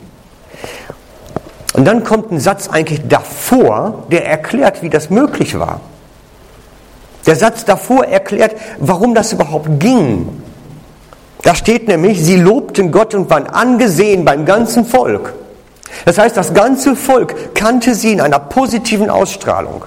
Und 1.73 1.86
dann 1.86 2.04
kommt 2.04 2.32
ein 2.32 2.39
Satz 2.39 2.67
eigentlich 2.67 3.08
davor, 3.08 4.06
der 4.12 4.25
erklärt, 4.25 4.82
wie 4.82 4.89
das 4.89 5.12
möglich 5.12 5.60
war. 5.60 5.82
Der 7.28 7.36
Satz 7.36 7.65
davor 7.65 8.06
erklärt, 8.06 8.56
warum 8.80 9.13
das 9.13 9.34
überhaupt 9.34 9.80
ging. 9.80 10.41
Da 11.43 11.54
steht 11.54 11.88
nämlich, 11.88 12.25
sie 12.25 12.38
lobten 12.38 12.91
Gott 12.91 13.13
und 13.13 13.30
waren 13.30 13.45
angesehen 13.45 14.25
beim 14.25 14.45
ganzen 14.45 14.84
Volk. 14.84 15.36
Das 16.06 16.17
heißt, 16.17 16.38
das 16.38 16.54
ganze 16.54 16.95
Volk 16.95 17.56
kannte 17.56 17.95
sie 17.95 18.12
in 18.12 18.21
einer 18.21 18.39
positiven 18.39 19.10
Ausstrahlung. 19.10 19.86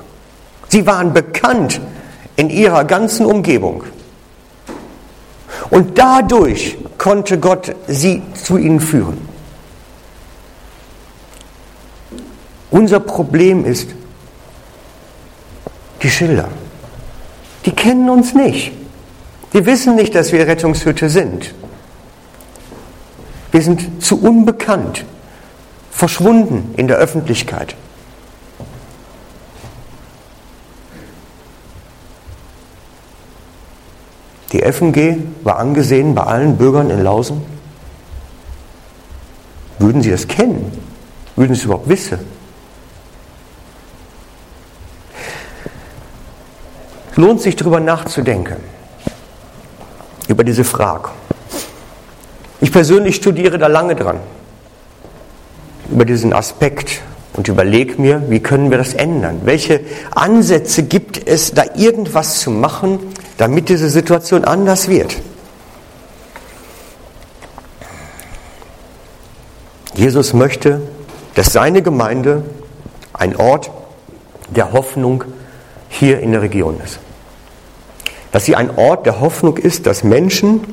Sie 0.69 0.87
waren 0.87 1.13
bekannt 1.13 1.81
in 2.37 2.51
ihrer 2.51 2.85
ganzen 2.85 3.27
Umgebung. 3.27 3.85
Und 5.71 5.99
dadurch 5.99 6.79
konnte 6.99 7.39
Gott 7.39 7.75
sie 7.87 8.23
zu 8.35 8.57
ihnen 8.57 8.81
führen. 8.81 9.29
Unser 12.71 13.01
Problem 13.01 13.65
ist 13.65 13.91
die 16.03 16.11
Schilder. 16.11 16.49
Die 17.67 17.73
kennen 17.73 18.09
uns 18.09 18.35
nicht. 18.35 18.73
Die 19.53 19.67
wissen 19.67 19.95
nicht, 19.95 20.15
dass 20.15 20.33
wir 20.33 20.47
Rettungshütte 20.47 21.09
sind. 21.11 21.55
Wir 23.51 23.61
sind 23.61 24.03
zu 24.03 24.21
unbekannt, 24.21 25.05
verschwunden 25.93 26.75
in 26.77 26.89
der 26.89 26.97
Öffentlichkeit. 26.97 27.77
Die 34.51 34.61
FNG 34.61 35.19
war 35.45 35.59
angesehen 35.59 36.15
bei 36.15 36.25
allen 36.25 36.57
Bürgern 36.57 36.91
in 36.91 37.03
Lausen. 37.03 37.45
Würden 39.79 40.03
sie 40.03 40.11
das 40.11 40.27
kennen? 40.27 40.73
Würden 41.37 41.55
sie 41.55 41.61
es 41.61 41.65
überhaupt 41.65 41.89
wissen? 41.89 42.19
Lohnt 47.17 47.41
sich 47.41 47.57
darüber 47.57 47.81
nachzudenken, 47.81 48.57
über 50.29 50.45
diese 50.45 50.65
Frage. 50.65 51.11
Ich 52.61 52.73
persönlich 52.73 53.17
studiere 53.17 53.59
da 53.59 53.67
lange 53.67 53.95
dran, 53.95 54.21
über 55.93 56.05
diesen 56.05 56.33
Aspekt 56.33 57.01
und 57.35 57.49
überlege 57.49 58.01
mir, 58.01 58.23
wie 58.29 58.41
können 58.41 58.71
wir 58.71 58.79
das 58.79 58.95
ändern? 58.95 59.43
Welche 59.45 59.81
Ansätze 60.15 60.83
gibt 60.83 61.29
es, 61.29 61.53
da 61.53 61.65
irgendwas 61.77 62.41
zu 62.41 62.51
machen, 62.51 62.99
damit 63.37 63.69
diese 63.69 63.89
Situation 63.89 64.45
anders 64.45 64.89
wird. 64.89 65.17
Jesus 69.95 70.33
möchte, 70.33 70.81
dass 71.35 71.53
seine 71.53 71.83
Gemeinde 71.83 72.43
ein 73.13 73.37
Ort 73.37 73.71
der 74.55 74.73
Hoffnung 74.73 75.25
hier 75.89 76.21
in 76.21 76.33
der 76.33 76.43
Region 76.43 76.81
ist. 76.83 76.99
Dass 78.33 78.47
sie 78.47 78.57
ein 78.57 78.77
Ort 78.77 79.05
der 79.05 79.21
Hoffnung 79.21 79.59
ist, 79.59 79.87
dass 79.87 80.05
Menschen, 80.05 80.65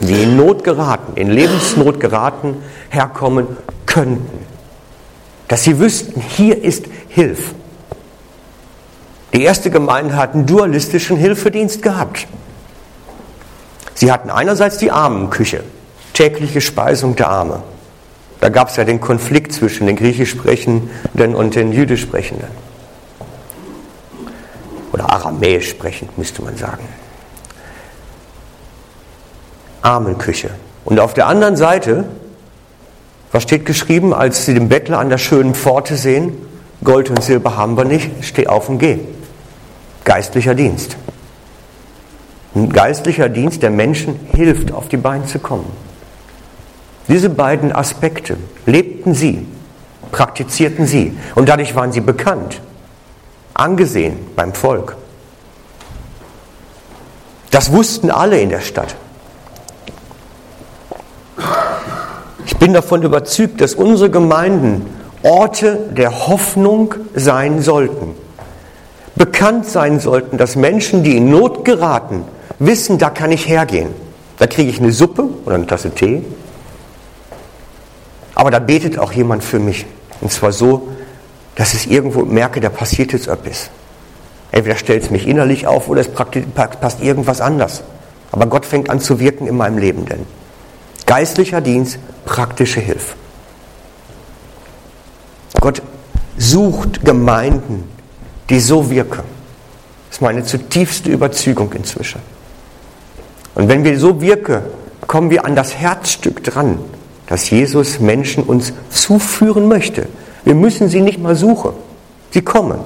die 0.00 0.24
in 0.24 0.36
Not 0.36 0.64
geraten, 0.64 1.16
in 1.16 1.30
Lebensnot 1.30 2.00
geraten, 2.00 2.56
herkommen 2.90 3.56
könnten. 3.92 4.46
Dass 5.48 5.64
sie 5.64 5.78
wüssten, 5.78 6.20
hier 6.20 6.62
ist 6.62 6.86
Hilfe. 7.08 7.54
Die 9.34 9.42
erste 9.42 9.70
Gemeinde 9.70 10.16
hat 10.16 10.34
einen 10.34 10.46
dualistischen 10.46 11.16
Hilfedienst 11.16 11.82
gehabt. 11.82 12.26
Sie 13.94 14.10
hatten 14.10 14.30
einerseits 14.30 14.78
die 14.78 14.90
Armenküche, 14.90 15.62
tägliche 16.14 16.60
Speisung 16.60 17.16
der 17.16 17.28
Arme. 17.28 17.62
Da 18.40 18.48
gab 18.48 18.68
es 18.68 18.76
ja 18.76 18.84
den 18.84 19.00
Konflikt 19.00 19.52
zwischen 19.52 19.86
den 19.86 19.96
griechisch 19.96 20.30
Sprechenden 20.30 21.34
und 21.34 21.54
den 21.54 21.72
jüdisch 21.72 22.02
Sprechenden. 22.02 22.48
Oder 24.92 25.10
aramäisch 25.10 25.68
sprechend, 25.70 26.16
müsste 26.18 26.42
man 26.42 26.56
sagen. 26.56 26.86
Armenküche. 29.82 30.50
Und 30.84 30.98
auf 30.98 31.14
der 31.14 31.26
anderen 31.26 31.56
Seite, 31.56 32.04
was 33.32 33.42
steht 33.42 33.66
geschrieben, 33.66 34.14
als 34.14 34.46
sie 34.46 34.54
den 34.54 34.68
Bettler 34.68 34.98
an 34.98 35.08
der 35.08 35.18
schönen 35.18 35.54
Pforte 35.54 35.96
sehen? 35.96 36.34
Gold 36.84 37.10
und 37.10 37.22
Silber 37.22 37.56
haben 37.56 37.76
wir 37.76 37.84
nicht, 37.84 38.10
steh 38.22 38.46
auf 38.46 38.68
und 38.68 38.78
geh 38.78 38.98
geistlicher 40.04 40.54
Dienst. 40.54 40.96
Ein 42.54 42.70
geistlicher 42.70 43.28
Dienst, 43.28 43.62
der 43.62 43.70
Menschen 43.70 44.18
hilft, 44.34 44.72
auf 44.72 44.88
die 44.88 44.96
Beine 44.96 45.26
zu 45.26 45.38
kommen. 45.38 45.70
Diese 47.08 47.30
beiden 47.30 47.72
Aspekte 47.72 48.36
lebten 48.66 49.14
sie, 49.14 49.46
praktizierten 50.10 50.86
sie 50.86 51.16
und 51.34 51.48
dadurch 51.48 51.74
waren 51.74 51.92
sie 51.92 52.00
bekannt, 52.00 52.60
angesehen 53.54 54.18
beim 54.36 54.52
Volk. 54.52 54.96
Das 57.50 57.72
wussten 57.72 58.10
alle 58.10 58.40
in 58.40 58.50
der 58.50 58.60
Stadt. 58.60 58.94
Ich 62.52 62.58
bin 62.58 62.72
davon 62.72 63.02
überzeugt, 63.02 63.60
dass 63.60 63.74
unsere 63.74 64.08
Gemeinden 64.08 64.86
Orte 65.24 65.78
der 65.96 66.28
Hoffnung 66.28 66.94
sein 67.14 67.60
sollten 67.60 68.14
bekannt 69.22 69.66
sein 69.66 70.00
sollten, 70.00 70.38
dass 70.38 70.56
Menschen, 70.56 71.02
die 71.04 71.16
in 71.16 71.30
Not 71.30 71.64
geraten, 71.64 72.24
wissen, 72.58 72.98
da 72.98 73.10
kann 73.10 73.30
ich 73.30 73.46
hergehen. 73.46 73.90
Da 74.38 74.46
kriege 74.46 74.70
ich 74.70 74.80
eine 74.80 74.92
Suppe 74.92 75.28
oder 75.44 75.54
eine 75.56 75.66
Tasse 75.66 75.90
Tee. 75.90 76.24
Aber 78.34 78.50
da 78.50 78.58
betet 78.58 78.98
auch 78.98 79.12
jemand 79.12 79.44
für 79.44 79.58
mich. 79.58 79.86
Und 80.20 80.32
zwar 80.32 80.52
so, 80.52 80.88
dass 81.54 81.74
ich 81.74 81.90
irgendwo 81.90 82.22
merke, 82.24 82.60
da 82.60 82.70
passiert 82.70 83.12
jetzt 83.12 83.28
etwas. 83.28 83.70
Entweder 84.50 84.76
stellt 84.76 85.04
es 85.04 85.10
mich 85.10 85.28
innerlich 85.28 85.66
auf 85.66 85.88
oder 85.88 86.00
es 86.00 86.08
passt 86.08 87.02
irgendwas 87.02 87.40
anders. 87.40 87.84
Aber 88.32 88.46
Gott 88.46 88.66
fängt 88.66 88.90
an 88.90 89.00
zu 89.00 89.20
wirken 89.20 89.46
in 89.46 89.56
meinem 89.56 89.78
Leben 89.78 90.06
denn. 90.06 90.26
Geistlicher 91.12 91.60
Dienst, 91.60 91.98
praktische 92.24 92.80
Hilfe. 92.80 93.14
Gott 95.60 95.82
sucht 96.38 97.04
Gemeinden, 97.04 97.84
die 98.48 98.58
so 98.58 98.88
wirken. 98.88 99.20
Das 100.08 100.16
ist 100.16 100.22
meine 100.22 100.42
zutiefste 100.42 101.10
Überzeugung 101.10 101.70
inzwischen. 101.74 102.22
Und 103.54 103.68
wenn 103.68 103.84
wir 103.84 103.98
so 104.00 104.22
wirken, 104.22 104.62
kommen 105.06 105.28
wir 105.28 105.44
an 105.44 105.54
das 105.54 105.74
Herzstück 105.74 106.44
dran, 106.44 106.78
dass 107.26 107.50
Jesus 107.50 108.00
Menschen 108.00 108.42
uns 108.42 108.72
zuführen 108.88 109.68
möchte. 109.68 110.08
Wir 110.44 110.54
müssen 110.54 110.88
sie 110.88 111.02
nicht 111.02 111.18
mal 111.18 111.36
suchen. 111.36 111.72
Sie 112.30 112.40
kommen. 112.40 112.80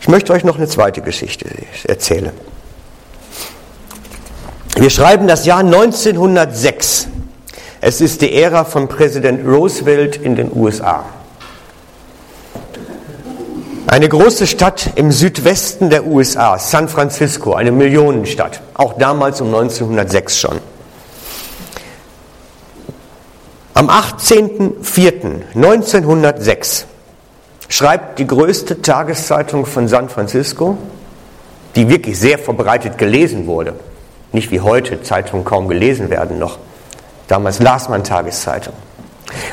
Ich 0.00 0.08
möchte 0.08 0.32
euch 0.32 0.42
noch 0.42 0.56
eine 0.56 0.66
zweite 0.66 1.00
Geschichte 1.00 1.46
erzählen. 1.86 2.32
Wir 4.76 4.90
schreiben 4.90 5.28
das 5.28 5.44
Jahr 5.44 5.60
1906. 5.60 7.06
Es 7.80 8.00
ist 8.00 8.22
die 8.22 8.32
Ära 8.32 8.64
von 8.64 8.88
Präsident 8.88 9.46
Roosevelt 9.46 10.16
in 10.16 10.34
den 10.34 10.50
USA. 10.54 11.04
Eine 13.86 14.08
große 14.08 14.46
Stadt 14.46 14.92
im 14.94 15.12
Südwesten 15.12 15.90
der 15.90 16.06
USA, 16.06 16.58
San 16.58 16.88
Francisco, 16.88 17.52
eine 17.52 17.70
Millionenstadt, 17.70 18.62
auch 18.72 18.94
damals 18.94 19.42
um 19.42 19.48
1906 19.48 20.38
schon. 20.38 20.58
Am 23.74 23.90
18.04.1906 23.90 26.84
schreibt 27.68 28.18
die 28.18 28.26
größte 28.26 28.80
Tageszeitung 28.80 29.66
von 29.66 29.86
San 29.88 30.08
Francisco, 30.08 30.78
die 31.74 31.90
wirklich 31.90 32.18
sehr 32.18 32.38
verbreitet 32.38 32.96
gelesen 32.96 33.46
wurde, 33.46 33.74
nicht 34.32 34.50
wie 34.50 34.60
heute 34.60 35.02
Zeitungen 35.02 35.44
kaum 35.44 35.68
gelesen 35.68 36.10
werden 36.10 36.38
noch, 36.38 36.58
Damals 37.32 37.60
las 37.60 37.88
man 37.88 38.04
Tageszeitung. 38.04 38.74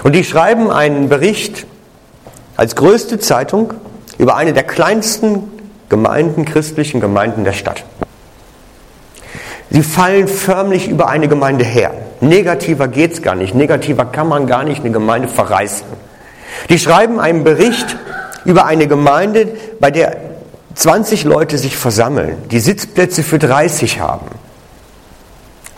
Und 0.03 0.13
die 0.13 0.25
schreiben 0.25 0.69
einen 0.69 1.07
Bericht 1.07 1.65
als 2.57 2.75
größte 2.75 3.19
Zeitung 3.19 3.73
über 4.17 4.35
eine 4.35 4.51
der 4.51 4.63
kleinsten 4.63 5.43
Gemeinden, 5.87 6.43
christlichen 6.43 6.99
Gemeinden 6.99 7.45
der 7.45 7.53
Stadt. 7.53 7.85
Sie 9.69 9.81
fallen 9.81 10.27
förmlich 10.27 10.89
über 10.89 11.07
eine 11.07 11.29
Gemeinde 11.29 11.63
her. 11.63 11.93
Negativer 12.19 12.89
geht 12.89 13.13
es 13.13 13.21
gar 13.21 13.35
nicht. 13.35 13.55
Negativer 13.55 14.03
kann 14.03 14.27
man 14.27 14.45
gar 14.45 14.65
nicht 14.65 14.81
eine 14.81 14.91
Gemeinde 14.91 15.29
verreißen. 15.29 15.87
Die 16.69 16.79
schreiben 16.79 17.19
einen 17.19 17.45
Bericht 17.45 17.95
über 18.43 18.65
eine 18.65 18.87
Gemeinde, 18.87 19.47
bei 19.79 19.89
der 19.89 20.17
20 20.75 21.23
Leute 21.23 21.57
sich 21.57 21.77
versammeln, 21.77 22.35
die 22.51 22.59
Sitzplätze 22.59 23.23
für 23.23 23.39
30 23.39 24.01
haben 24.01 24.38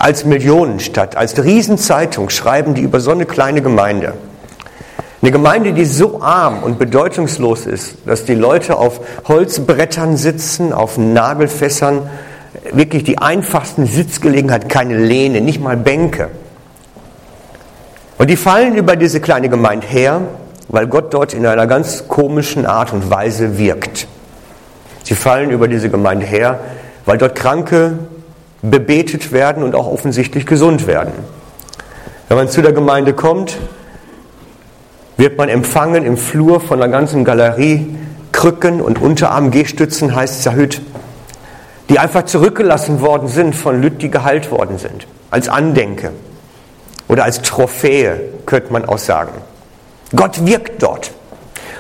als 0.02 0.26
Millionenstadt, 0.26 1.16
als 1.16 1.42
Riesenzeitung 1.44 2.30
schreiben 2.30 2.74
die 2.74 2.82
über 2.82 3.00
so 3.00 3.12
eine 3.12 3.26
kleine 3.26 3.62
Gemeinde. 3.62 4.14
Eine 5.22 5.32
Gemeinde, 5.32 5.74
die 5.74 5.86
so 5.86 6.22
arm 6.22 6.64
und 6.64 6.80
bedeutungslos 6.80 7.68
ist, 7.68 7.98
dass 8.08 8.26
die 8.26 8.34
Leute 8.34 8.78
auf 8.78 9.02
Holzbrettern 9.28 10.18
sitzen, 10.18 10.74
auf 10.74 10.98
Nagelfässern, 10.98 12.10
wirklich 12.74 13.04
die 13.04 13.20
einfachsten 13.20 13.86
Sitzgelegenheiten, 13.86 14.68
keine 14.68 14.98
Lehne, 14.98 15.42
nicht 15.42 15.62
mal 15.62 15.78
Bänke. 15.78 16.30
Und 18.18 18.30
die 18.32 18.36
fallen 18.36 18.76
über 18.76 18.96
diese 18.96 19.22
kleine 19.22 19.50
Gemeinde 19.50 19.86
her, 19.86 20.22
weil 20.68 20.88
Gott 20.88 21.14
dort 21.14 21.36
in 21.36 21.46
einer 21.46 21.68
ganz 21.68 22.08
komischen 22.08 22.66
Art 22.66 22.92
und 22.92 23.12
Weise 23.12 23.60
wirkt. 23.60 24.08
Sie 25.04 25.16
fallen 25.16 25.52
über 25.52 25.68
diese 25.68 25.90
Gemeinde 25.90 26.26
her, 26.26 26.60
weil 27.06 27.20
dort 27.20 27.36
Kranke 27.36 28.00
bebetet 28.62 29.32
werden 29.32 29.64
und 29.64 29.76
auch 29.76 29.88
offensichtlich 29.88 30.46
gesund 30.46 30.88
werden. 30.88 31.14
Wenn 32.28 32.38
man 32.38 32.50
zu 32.50 32.62
der 32.62 32.74
Gemeinde 32.74 33.14
kommt, 33.14 33.58
wird 35.18 35.38
man 35.38 35.50
empfangen 35.50 36.06
im 36.06 36.18
Flur 36.18 36.62
von 36.62 36.80
der 36.80 36.88
ganzen 36.88 37.24
Galerie 37.24 37.96
Krücken 38.32 38.82
und 38.82 39.00
Unterarm-Gehstützen, 39.00 40.16
heißt 40.16 40.46
erhöht, 40.46 40.82
die 41.90 42.00
einfach 42.00 42.24
zurückgelassen 42.24 43.02
worden 43.02 43.28
sind 43.28 43.56
von 43.56 43.82
Lüt, 43.82 44.02
die 44.02 44.10
geheilt 44.10 44.50
worden 44.50 44.78
sind. 44.78 45.08
Als 45.30 45.50
Andenke 45.50 46.12
oder 47.08 47.26
als 47.26 47.42
Trophäe, 47.42 48.20
könnte 48.46 48.72
man 48.72 48.86
auch 48.86 48.98
sagen. 48.98 49.34
Gott 50.16 50.46
wirkt 50.46 50.82
dort. 50.82 51.12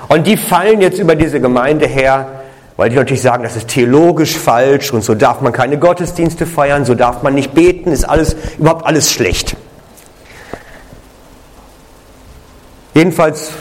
Und 0.09 0.27
die 0.27 0.35
fallen 0.35 0.81
jetzt 0.81 0.99
über 0.99 1.15
diese 1.15 1.39
Gemeinde 1.39 1.87
her, 1.87 2.40
weil 2.81 2.89
die 2.89 2.95
natürlich 2.95 3.21
sagen, 3.21 3.43
das 3.43 3.55
ist 3.55 3.67
theologisch 3.67 4.35
falsch 4.35 4.91
und 4.91 5.03
so 5.03 5.13
darf 5.13 5.39
man 5.41 5.53
keine 5.53 5.77
Gottesdienste 5.77 6.47
feiern, 6.47 6.83
so 6.83 6.95
darf 6.95 7.21
man 7.21 7.35
nicht 7.35 7.53
beten, 7.53 7.91
ist 7.91 8.05
alles, 8.05 8.35
überhaupt 8.57 8.87
alles 8.87 9.11
schlecht. 9.11 9.55
Jedenfalls 12.95 13.51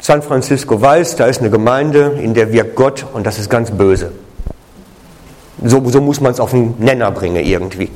San 0.00 0.22
Francisco 0.22 0.82
weiß, 0.82 1.14
da 1.14 1.26
ist 1.26 1.38
eine 1.38 1.50
Gemeinde, 1.50 2.18
in 2.20 2.34
der 2.34 2.52
wirkt 2.52 2.74
Gott 2.74 3.06
und 3.12 3.24
das 3.24 3.38
ist 3.38 3.48
ganz 3.48 3.70
böse. 3.70 4.10
So, 5.62 5.88
so 5.88 6.00
muss 6.00 6.20
man 6.20 6.32
es 6.32 6.40
auf 6.40 6.50
den 6.50 6.74
Nenner 6.80 7.12
bringen 7.12 7.44
irgendwie. 7.44 7.92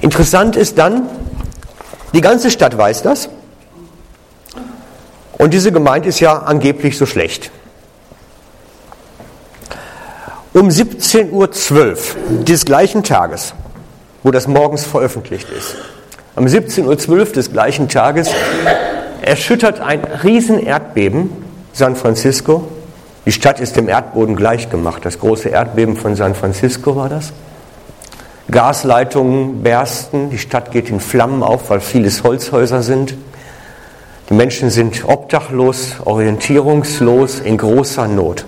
Interessant 0.00 0.56
ist 0.56 0.78
dann, 0.78 1.10
die 2.14 2.22
ganze 2.22 2.50
Stadt 2.50 2.78
weiß 2.78 3.02
das 3.02 3.28
und 5.40 5.54
diese 5.54 5.72
Gemeinde 5.72 6.06
ist 6.06 6.20
ja 6.20 6.36
angeblich 6.36 6.98
so 6.98 7.06
schlecht. 7.06 7.50
Um 10.52 10.68
17.12 10.68 11.30
Uhr 11.30 12.44
des 12.44 12.66
gleichen 12.66 13.02
Tages, 13.04 13.54
wo 14.22 14.32
das 14.32 14.46
morgens 14.46 14.84
veröffentlicht 14.84 15.48
ist, 15.48 15.76
um 16.36 16.44
17.12 16.44 17.08
Uhr 17.08 17.24
des 17.24 17.52
gleichen 17.52 17.88
Tages 17.88 18.28
erschüttert 19.22 19.80
ein 19.80 20.04
Riesenerdbeben 20.04 21.30
San 21.72 21.96
Francisco. 21.96 22.68
Die 23.24 23.32
Stadt 23.32 23.60
ist 23.60 23.76
dem 23.76 23.88
Erdboden 23.88 24.36
gleichgemacht. 24.36 25.06
Das 25.06 25.20
große 25.20 25.48
Erdbeben 25.48 25.96
von 25.96 26.16
San 26.16 26.34
Francisco 26.34 26.96
war 26.96 27.08
das. 27.08 27.32
Gasleitungen 28.50 29.62
bersten, 29.62 30.28
die 30.28 30.38
Stadt 30.38 30.70
geht 30.70 30.90
in 30.90 31.00
Flammen 31.00 31.42
auf, 31.42 31.70
weil 31.70 31.80
vieles 31.80 32.24
Holzhäuser 32.24 32.82
sind. 32.82 33.14
Die 34.30 34.36
Menschen 34.36 34.70
sind 34.70 35.02
obdachlos, 35.08 35.96
orientierungslos, 36.04 37.40
in 37.40 37.58
großer 37.58 38.06
Not. 38.06 38.44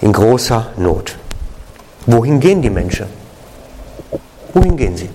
In 0.00 0.12
großer 0.12 0.68
Not. 0.76 1.16
Wohin 2.06 2.38
gehen 2.38 2.62
die 2.62 2.70
Menschen? 2.70 3.06
Wohin 4.52 4.76
gehen 4.76 4.96
sie? 4.96 5.10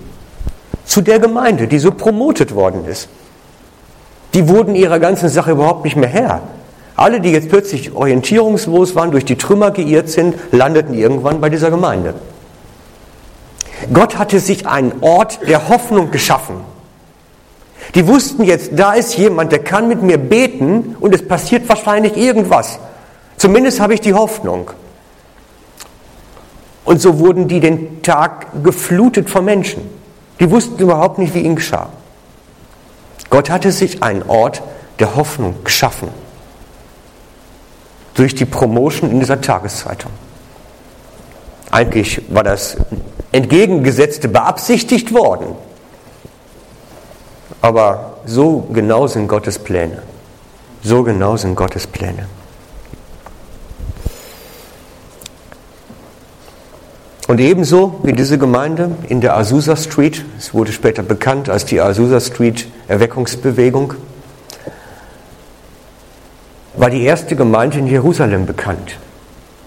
Zu 0.84 1.00
der 1.00 1.18
Gemeinde, 1.18 1.66
die 1.66 1.78
so 1.78 1.92
promotet 1.92 2.54
worden 2.54 2.84
ist. 2.84 3.08
Die 4.34 4.46
wurden 4.48 4.74
ihrer 4.74 4.98
ganzen 4.98 5.30
Sache 5.30 5.52
überhaupt 5.52 5.84
nicht 5.84 5.96
mehr 5.96 6.10
Herr. 6.10 6.42
Alle, 6.96 7.22
die 7.22 7.32
jetzt 7.32 7.48
plötzlich 7.48 7.94
orientierungslos 7.94 8.94
waren, 8.96 9.12
durch 9.12 9.24
die 9.24 9.36
Trümmer 9.36 9.70
geirrt 9.70 10.10
sind, 10.10 10.34
landeten 10.52 10.92
irgendwann 10.92 11.40
bei 11.40 11.48
dieser 11.48 11.70
Gemeinde. 11.70 12.12
Gott 13.94 14.18
hatte 14.18 14.40
sich 14.40 14.66
einen 14.66 14.92
Ort 15.00 15.40
der 15.48 15.70
Hoffnung 15.70 16.10
geschaffen. 16.10 16.56
Die 17.94 18.06
wussten 18.06 18.44
jetzt, 18.44 18.70
da 18.74 18.92
ist 18.92 19.16
jemand, 19.16 19.52
der 19.52 19.60
kann 19.60 19.88
mit 19.88 20.02
mir 20.02 20.18
beten 20.18 20.96
und 21.00 21.14
es 21.14 21.26
passiert 21.26 21.68
wahrscheinlich 21.68 22.16
irgendwas. 22.16 22.78
Zumindest 23.36 23.80
habe 23.80 23.94
ich 23.94 24.00
die 24.00 24.14
Hoffnung. 24.14 24.70
Und 26.84 27.00
so 27.00 27.18
wurden 27.18 27.48
die 27.48 27.60
den 27.60 28.02
Tag 28.02 28.62
geflutet 28.62 29.30
von 29.30 29.44
Menschen. 29.44 29.82
Die 30.40 30.50
wussten 30.50 30.78
überhaupt 30.78 31.18
nicht, 31.18 31.34
wie 31.34 31.40
ihnen 31.40 31.56
geschah. 31.56 31.88
Gott 33.28 33.50
hatte 33.50 33.72
sich 33.72 34.02
einen 34.02 34.22
Ort 34.24 34.62
der 34.98 35.14
Hoffnung 35.16 35.62
geschaffen. 35.64 36.08
Durch 38.14 38.34
die 38.34 38.44
Promotion 38.44 39.10
in 39.10 39.20
dieser 39.20 39.40
Tageszeitung. 39.40 40.10
Eigentlich 41.70 42.22
war 42.28 42.42
das 42.42 42.76
entgegengesetzte 43.32 44.28
beabsichtigt 44.28 45.14
worden. 45.14 45.54
Aber 47.60 48.14
so 48.24 48.66
genau 48.72 49.06
sind 49.06 49.28
Gottes 49.28 49.58
Pläne. 49.58 50.02
So 50.82 51.02
genau 51.02 51.36
sind 51.36 51.54
Gottes 51.54 51.86
Pläne. 51.86 52.26
Und 57.28 57.38
ebenso 57.38 58.00
wie 58.02 58.12
diese 58.12 58.38
Gemeinde 58.38 58.90
in 59.08 59.20
der 59.20 59.36
Azusa 59.36 59.76
Street, 59.76 60.24
es 60.36 60.52
wurde 60.52 60.72
später 60.72 61.04
bekannt 61.04 61.48
als 61.48 61.64
die 61.64 61.80
Azusa 61.80 62.18
Street 62.18 62.66
Erweckungsbewegung, 62.88 63.94
war 66.74 66.90
die 66.90 67.04
erste 67.04 67.36
Gemeinde 67.36 67.78
in 67.78 67.86
Jerusalem 67.86 68.46
bekannt 68.46 68.98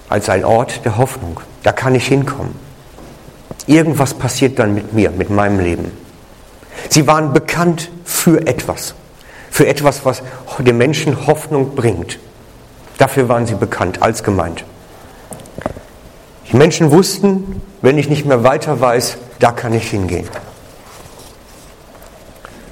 als 0.09 0.27
ein 0.29 0.43
Ort 0.43 0.83
der 0.83 0.97
Hoffnung. 0.97 1.39
Da 1.63 1.71
kann 1.71 1.95
ich 1.95 2.05
hinkommen. 2.07 2.55
Irgendwas 3.65 4.13
passiert 4.13 4.59
dann 4.59 4.73
mit 4.73 4.93
mir, 4.93 5.11
mit 5.11 5.29
meinem 5.29 5.59
Leben. 5.59 6.02
Sie 6.89 7.07
waren 7.07 7.33
bekannt 7.33 7.89
für 8.03 8.45
etwas, 8.47 8.95
für 9.49 9.67
etwas, 9.67 10.05
was 10.05 10.21
den 10.59 10.77
Menschen 10.77 11.27
Hoffnung 11.27 11.75
bringt. 11.75 12.19
Dafür 12.97 13.29
waren 13.29 13.45
sie 13.45 13.55
bekannt 13.55 14.01
als 14.01 14.23
Gemeinde. 14.23 14.63
Die 16.51 16.57
Menschen 16.57 16.91
wussten, 16.91 17.61
wenn 17.81 17.97
ich 17.97 18.09
nicht 18.09 18.25
mehr 18.25 18.43
weiter 18.43 18.79
weiß, 18.79 19.17
da 19.39 19.51
kann 19.51 19.73
ich 19.73 19.89
hingehen. 19.89 20.27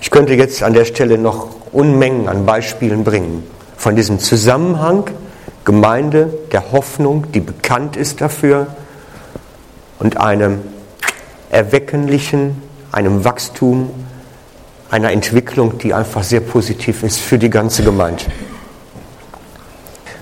Ich 0.02 0.12
könnte 0.12 0.34
jetzt 0.34 0.62
an 0.62 0.74
der 0.74 0.86
Stelle 0.86 1.18
noch 1.18 1.48
Unmengen 1.72 2.28
an 2.28 2.46
Beispielen 2.46 3.04
bringen 3.04 3.44
von 3.78 3.96
diesem 3.96 4.20
Zusammenhang 4.20 5.10
Gemeinde 5.64 6.34
der 6.52 6.72
Hoffnung, 6.72 7.32
die 7.32 7.40
bekannt 7.40 7.96
ist 7.96 8.22
dafür, 8.22 8.68
und 10.00 10.18
einem 10.18 10.62
erweckenlichen 11.52 12.62
einem 12.92 13.24
Wachstum, 13.24 13.90
einer 14.90 15.12
Entwicklung, 15.12 15.78
die 15.78 15.94
einfach 15.94 16.24
sehr 16.24 16.42
positiv 16.42 17.04
ist 17.04 17.20
für 17.20 17.38
die 17.38 17.50
ganze 17.50 17.84
Gemeinde. 17.84 18.24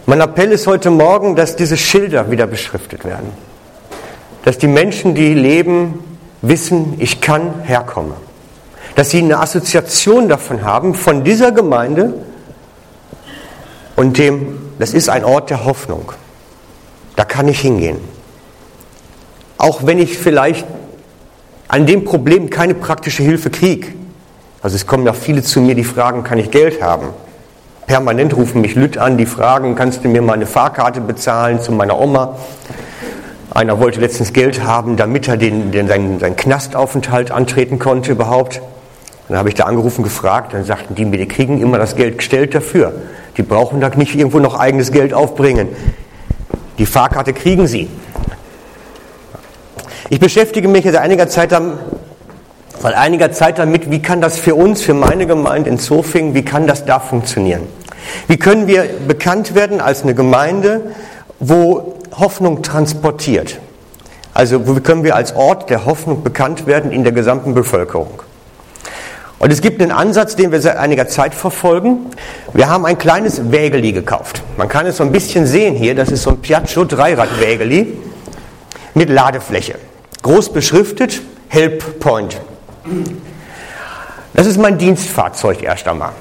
Mein 0.05 0.21
Appell 0.21 0.51
ist 0.51 0.67
heute 0.67 0.89
Morgen, 0.89 1.35
dass 1.35 1.55
diese 1.55 1.77
Schilder 1.77 2.31
wieder 2.31 2.47
beschriftet 2.47 3.05
werden. 3.05 3.29
Dass 4.43 4.57
die 4.57 4.67
Menschen, 4.67 5.15
die 5.15 5.33
leben, 5.33 6.03
wissen, 6.41 6.95
ich 6.99 7.21
kann 7.21 7.61
herkommen. 7.63 8.13
Dass 8.95 9.11
sie 9.11 9.19
eine 9.19 9.39
Assoziation 9.39 10.29
davon 10.29 10.63
haben, 10.63 10.93
von 10.93 11.23
dieser 11.23 11.51
Gemeinde 11.51 12.13
und 13.95 14.17
dem, 14.17 14.71
das 14.79 14.93
ist 14.93 15.09
ein 15.09 15.25
Ort 15.25 15.49
der 15.49 15.65
Hoffnung. 15.65 16.11
Da 17.15 17.25
kann 17.25 17.47
ich 17.47 17.59
hingehen. 17.59 17.97
Auch 19.57 19.85
wenn 19.85 19.99
ich 19.99 20.17
vielleicht 20.17 20.65
an 21.69 21.85
dem 21.85 22.03
Problem 22.03 22.49
keine 22.49 22.73
praktische 22.73 23.23
Hilfe 23.23 23.49
kriege. 23.49 23.89
Also 24.61 24.75
es 24.75 24.85
kommen 24.85 25.05
ja 25.05 25.13
viele 25.13 25.43
zu 25.43 25.61
mir, 25.61 25.75
die 25.75 25.83
fragen, 25.85 26.23
kann 26.23 26.37
ich 26.39 26.51
Geld 26.51 26.81
haben? 26.81 27.09
Permanent 27.85 28.35
rufen 28.35 28.61
mich 28.61 28.75
Lüt 28.75 28.97
an, 28.97 29.17
die 29.17 29.27
fragen, 29.27 29.75
kannst 29.75 30.03
du 30.03 30.09
mir 30.09 30.21
mal 30.21 30.33
eine 30.33 30.47
Fahrkarte 30.47 30.99
bezahlen 30.99 31.61
zu 31.61 31.71
meiner 31.71 31.99
Oma? 31.99 32.35
Einer 33.51 33.79
wollte 33.79 33.99
letztens 33.99 34.33
Geld 34.33 34.63
haben, 34.63 34.97
damit 34.97 35.27
er 35.27 35.37
den, 35.37 35.71
den, 35.71 35.87
seinen, 35.87 36.19
seinen 36.19 36.35
Knastaufenthalt 36.35 37.31
antreten 37.31 37.77
konnte 37.77 38.11
überhaupt. 38.11 38.61
Dann 39.27 39.37
habe 39.37 39.49
ich 39.49 39.55
da 39.55 39.65
angerufen, 39.65 40.03
gefragt, 40.03 40.53
dann 40.53 40.63
sagten 40.63 40.95
die 40.95 41.05
mir, 41.05 41.17
die 41.17 41.27
kriegen 41.27 41.61
immer 41.61 41.77
das 41.77 41.95
Geld 41.95 42.17
gestellt 42.17 42.55
dafür. 42.55 42.93
Die 43.37 43.43
brauchen 43.43 43.79
da 43.79 43.89
nicht 43.89 44.15
irgendwo 44.15 44.39
noch 44.39 44.59
eigenes 44.59 44.91
Geld 44.91 45.13
aufbringen. 45.13 45.69
Die 46.79 46.87
Fahrkarte 46.87 47.33
kriegen 47.33 47.67
sie. 47.67 47.89
Ich 50.11 50.19
beschäftige 50.19 50.67
mich 50.67 50.85
seit 50.85 50.97
einiger 50.97 51.27
Zeit, 51.27 51.51
seit 51.51 52.95
einiger 52.95 53.31
Zeit 53.31 53.59
damit, 53.59 53.91
wie 53.91 54.01
kann 54.01 54.21
das 54.21 54.39
für 54.39 54.55
uns, 54.55 54.81
für 54.81 54.95
meine 54.95 55.27
Gemeinde 55.27 55.69
in 55.69 55.77
Zofingen, 55.77 56.33
wie 56.33 56.43
kann 56.43 56.65
das 56.65 56.85
da 56.85 56.99
funktionieren? 56.99 57.67
Wie 58.27 58.37
können 58.37 58.65
wir 58.65 58.89
bekannt 59.07 59.53
werden 59.53 59.81
als 59.81 60.01
eine 60.01 60.15
Gemeinde, 60.15 60.81
wo 61.39 61.99
Hoffnung 62.17 62.63
transportiert? 62.63 63.59
Also 64.33 64.75
wie 64.75 64.79
können 64.79 65.03
wir 65.03 65.15
als 65.15 65.35
Ort 65.35 65.69
der 65.69 65.85
Hoffnung 65.85 66.23
bekannt 66.23 66.65
werden 66.65 66.91
in 66.91 67.03
der 67.03 67.13
gesamten 67.13 67.53
Bevölkerung? 67.53 68.23
Und 69.37 69.51
es 69.53 69.61
gibt 69.61 69.79
einen 69.79 69.91
Ansatz, 69.91 70.35
den 70.35 70.51
wir 70.51 70.59
seit 70.59 70.77
einiger 70.77 71.07
Zeit 71.07 71.35
verfolgen. 71.35 72.07
Wir 72.53 72.67
haben 72.67 72.85
ein 72.85 72.97
kleines 72.97 73.51
Wägeli 73.51 73.91
gekauft. 73.91 74.41
Man 74.57 74.67
kann 74.67 74.85
es 74.87 74.97
so 74.97 75.03
ein 75.03 75.11
bisschen 75.11 75.45
sehen 75.45 75.75
hier. 75.75 75.93
Das 75.93 76.09
ist 76.09 76.23
so 76.23 76.31
ein 76.31 76.37
Piaggio 76.41 76.83
Dreirad-Wägeli 76.83 77.95
mit 78.95 79.09
Ladefläche. 79.09 79.75
Groß 80.21 80.51
beschriftet, 80.51 81.21
Help 81.47 81.99
Point. 81.99 82.39
Das 84.33 84.47
ist 84.47 84.57
mein 84.57 84.77
Dienstfahrzeug 84.77 85.63
erst 85.63 85.87
einmal. 85.87 86.11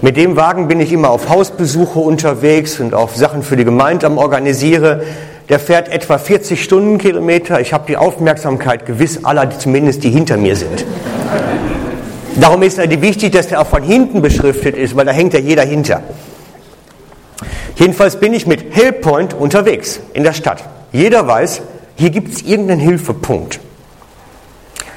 Mit 0.00 0.16
dem 0.16 0.36
Wagen 0.36 0.68
bin 0.68 0.78
ich 0.78 0.92
immer 0.92 1.10
auf 1.10 1.28
Hausbesuche 1.28 1.98
unterwegs 1.98 2.78
und 2.78 2.94
auf 2.94 3.16
Sachen 3.16 3.42
für 3.42 3.56
die 3.56 3.64
Gemeinde 3.64 4.06
am 4.06 4.16
Organisiere. 4.16 5.02
Der 5.48 5.58
fährt 5.58 5.88
etwa 5.88 6.18
40 6.18 6.62
Stundenkilometer. 6.62 7.60
Ich 7.60 7.72
habe 7.72 7.84
die 7.88 7.96
Aufmerksamkeit 7.96 8.86
gewiss 8.86 9.24
aller, 9.24 9.50
zumindest 9.58 10.04
die 10.04 10.10
hinter 10.10 10.36
mir 10.36 10.54
sind. 10.54 10.84
Darum 12.36 12.62
ist 12.62 12.78
es 12.78 12.88
wichtig, 13.00 13.32
dass 13.32 13.48
der 13.48 13.60
auch 13.60 13.66
von 13.66 13.82
hinten 13.82 14.22
beschriftet 14.22 14.76
ist, 14.76 14.94
weil 14.94 15.06
da 15.06 15.12
hängt 15.12 15.34
ja 15.34 15.40
jeder 15.40 15.64
hinter. 15.64 16.02
Jedenfalls 17.74 18.20
bin 18.20 18.32
ich 18.32 18.46
mit 18.46 18.76
Hellpoint 18.76 19.34
unterwegs 19.34 19.98
in 20.12 20.22
der 20.22 20.32
Stadt. 20.32 20.62
Jeder 20.92 21.26
weiß, 21.26 21.62
hier 21.98 22.10
gibt 22.10 22.32
es 22.32 22.42
irgendeinen 22.42 22.80
Hilfepunkt. 22.80 23.58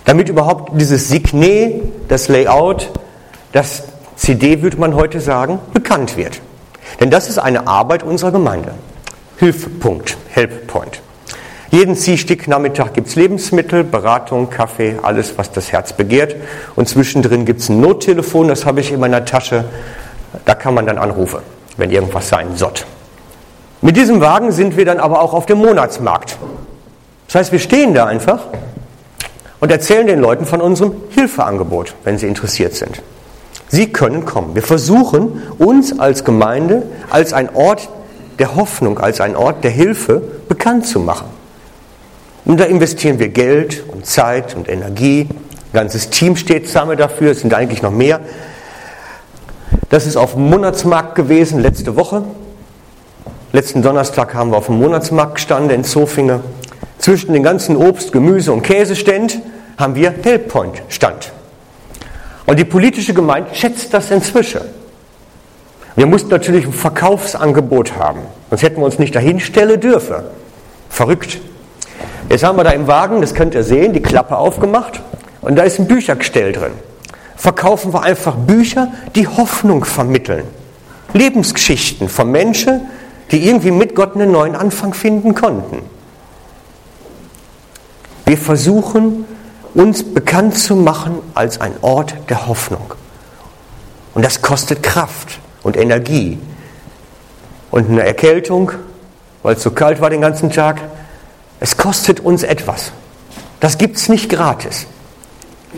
Damit 0.06 0.30
überhaupt 0.30 0.80
dieses 0.80 1.10
Signet, 1.10 1.82
das 2.08 2.28
Layout, 2.28 2.92
das 3.54 3.86
CD, 4.16 4.62
würde 4.62 4.78
man 4.78 4.94
heute 4.94 5.20
sagen, 5.20 5.58
bekannt 5.74 6.16
wird. 6.16 6.42
Denn 7.00 7.10
das 7.10 7.28
ist 7.28 7.40
eine 7.40 7.66
Arbeit 7.66 8.04
unserer 8.04 8.32
Gemeinde. 8.32 8.76
Hilfepunkt, 9.38 10.16
Helppoint. 10.30 11.02
Jeden 11.72 11.96
Ziehstick-Nachmittag 11.96 12.94
gibt 12.94 13.08
es 13.08 13.16
Lebensmittel, 13.16 13.84
Beratung, 13.84 14.52
Kaffee, 14.52 14.98
alles, 15.02 15.40
was 15.40 15.52
das 15.52 15.72
Herz 15.72 15.94
begehrt. 15.94 16.36
Und 16.76 16.88
zwischendrin 16.88 17.46
gibt 17.46 17.62
es 17.62 17.70
ein 17.70 17.82
Nottelefon, 17.82 18.48
das 18.48 18.68
habe 18.68 18.82
ich 18.82 18.92
in 18.92 19.00
meiner 19.00 19.26
Tasche. 19.26 19.66
Da 20.46 20.54
kann 20.54 20.76
man 20.76 20.86
dann 20.86 21.00
anrufen, 21.00 21.40
wenn 21.78 21.90
irgendwas 21.90 22.30
sein 22.30 22.58
soll. 22.58 22.74
Mit 23.82 23.98
diesem 23.98 24.22
Wagen 24.22 24.52
sind 24.52 24.78
wir 24.78 24.86
dann 24.86 25.00
aber 25.00 25.20
auch 25.20 25.34
auf 25.34 25.48
dem 25.48 25.58
Monatsmarkt. 25.58 26.38
Das 27.32 27.40
heißt, 27.40 27.52
wir 27.54 27.60
stehen 27.60 27.94
da 27.94 28.08
einfach 28.08 28.48
und 29.62 29.72
erzählen 29.72 30.06
den 30.06 30.20
Leuten 30.20 30.46
von 30.46 30.60
unserem 30.60 30.96
Hilfeangebot, 31.12 31.96
wenn 32.04 32.18
sie 32.18 32.28
interessiert 32.28 32.76
sind. 32.76 33.02
Sie 33.70 33.94
können 33.94 34.26
kommen. 34.26 34.54
Wir 34.54 34.64
versuchen 34.64 35.42
uns 35.58 35.98
als 35.98 36.26
Gemeinde, 36.26 36.84
als 37.10 37.32
ein 37.32 37.56
Ort 37.56 37.88
der 38.38 38.58
Hoffnung, 38.58 39.00
als 39.00 39.22
ein 39.22 39.38
Ort 39.38 39.64
der 39.64 39.72
Hilfe 39.72 40.22
bekannt 40.50 40.86
zu 40.86 41.00
machen. 41.00 41.28
Und 42.44 42.60
da 42.60 42.66
investieren 42.66 43.18
wir 43.18 43.30
Geld 43.30 43.86
und 43.88 44.06
Zeit 44.06 44.54
und 44.54 44.68
Energie. 44.68 45.30
Ein 45.30 45.72
ganzes 45.72 46.10
Team 46.10 46.36
steht 46.36 46.68
zusammen 46.68 46.98
dafür, 46.98 47.32
es 47.32 47.40
sind 47.40 47.54
eigentlich 47.54 47.82
noch 47.82 47.92
mehr. 47.92 48.20
Das 49.88 50.06
ist 50.06 50.18
auf 50.18 50.34
dem 50.34 50.50
Monatsmarkt 50.50 51.16
gewesen, 51.16 51.62
letzte 51.62 51.96
Woche. 51.96 52.26
Letzten 53.54 53.82
Donnerstag 53.82 54.34
haben 54.34 54.52
wir 54.52 54.58
auf 54.58 54.66
dem 54.66 54.80
Monatsmarkt 54.80 55.36
gestanden 55.36 55.70
in 55.70 55.86
Zofingen. 55.86 56.42
Zwischen 57.02 57.34
den 57.34 57.42
ganzen 57.42 57.76
Obst-, 57.76 58.12
Gemüse- 58.12 58.54
und 58.54 58.62
Käseständ 58.62 59.40
haben 59.76 59.96
wir 59.96 60.14
Helppoint-Stand. 60.22 61.32
Und 62.46 62.60
die 62.60 62.64
politische 62.64 63.16
Gemeinde 63.16 63.50
schätzt 63.54 63.92
das 63.92 64.12
inzwischen. 64.12 64.62
Wir 65.96 66.06
mussten 66.06 66.30
natürlich 66.30 66.68
ein 66.68 66.74
Verkaufsangebot 66.74 67.98
haben, 67.98 68.20
sonst 68.52 68.62
hätten 68.62 68.78
wir 68.78 68.86
uns 68.86 69.00
nicht 69.00 69.16
dahinstellen 69.16 69.80
dürfen. 69.80 70.18
Verrückt. 70.90 71.40
Jetzt 72.30 72.44
haben 72.44 72.58
wir 72.58 72.64
da 72.64 72.70
im 72.70 72.86
Wagen, 72.86 73.22
das 73.22 73.34
könnt 73.34 73.56
ihr 73.56 73.64
sehen, 73.64 73.94
die 73.94 74.02
Klappe 74.02 74.38
aufgemacht 74.38 75.02
und 75.42 75.56
da 75.56 75.64
ist 75.64 75.80
ein 75.80 75.88
Büchergestell 75.88 76.52
drin. 76.52 76.74
Verkaufen 77.36 77.94
wir 77.94 78.04
einfach 78.04 78.36
Bücher, 78.36 78.90
die 79.16 79.28
Hoffnung 79.28 79.86
vermitteln. 79.86 80.44
Lebensgeschichten 81.14 82.10
von 82.10 82.30
Menschen, 82.30 82.82
die 83.32 83.48
irgendwie 83.48 83.72
mit 83.72 83.96
Gott 83.96 84.14
einen 84.14 84.32
neuen 84.32 84.56
Anfang 84.56 84.94
finden 84.94 85.34
konnten. 85.34 85.80
Wir 88.32 88.38
versuchen, 88.38 89.26
uns 89.74 90.06
bekannt 90.06 90.58
zu 90.58 90.78
machen 90.78 91.18
als 91.34 91.60
ein 91.60 91.74
Ort 91.82 92.16
der 92.30 92.48
Hoffnung. 92.48 92.94
Und 94.14 94.24
das 94.24 94.42
kostet 94.42 94.82
Kraft 94.82 95.42
und 95.64 95.76
Energie. 95.76 96.40
Und 97.72 97.90
eine 97.90 98.06
Erkältung, 98.06 98.72
weil 99.44 99.56
es 99.56 99.64
so 99.64 99.72
kalt 99.72 100.00
war 100.00 100.10
den 100.10 100.22
ganzen 100.22 100.50
Tag, 100.50 100.80
es 101.60 101.76
kostet 101.76 102.22
uns 102.22 102.44
etwas. 102.44 102.94
Das 103.60 103.78
gibt 103.78 103.98
es 103.98 104.08
nicht 104.08 104.30
gratis. 104.30 104.88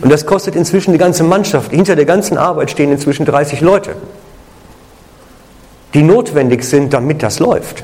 Und 0.04 0.12
das 0.12 0.28
kostet 0.28 0.56
inzwischen 0.56 0.91
die 0.91 0.99
ganze 0.99 1.24
Mannschaft. 1.24 1.72
Hinter 1.72 1.95
der 1.95 2.06
ganzen 2.06 2.38
Arbeit 2.38 2.70
stehen 2.70 2.91
inzwischen 2.91 3.26
30 3.26 3.62
Leute, 3.62 3.95
die 5.95 6.04
notwendig 6.04 6.66
sind, 6.66 6.93
damit 6.93 7.24
das 7.24 7.39
läuft. 7.39 7.84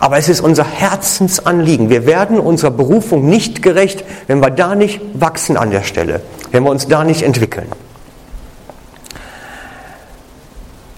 Aber 0.00 0.16
es 0.16 0.30
ist 0.30 0.40
unser 0.40 0.64
Herzensanliegen. 0.64 1.90
Wir 1.90 2.06
werden 2.06 2.40
unserer 2.40 2.70
Berufung 2.70 3.26
nicht 3.26 3.62
gerecht, 3.62 4.02
wenn 4.26 4.40
wir 4.40 4.50
da 4.50 4.74
nicht 4.74 5.00
wachsen 5.12 5.58
an 5.58 5.70
der 5.70 5.82
Stelle, 5.82 6.22
wenn 6.50 6.64
wir 6.64 6.70
uns 6.70 6.88
da 6.88 7.04
nicht 7.04 7.22
entwickeln. 7.22 7.68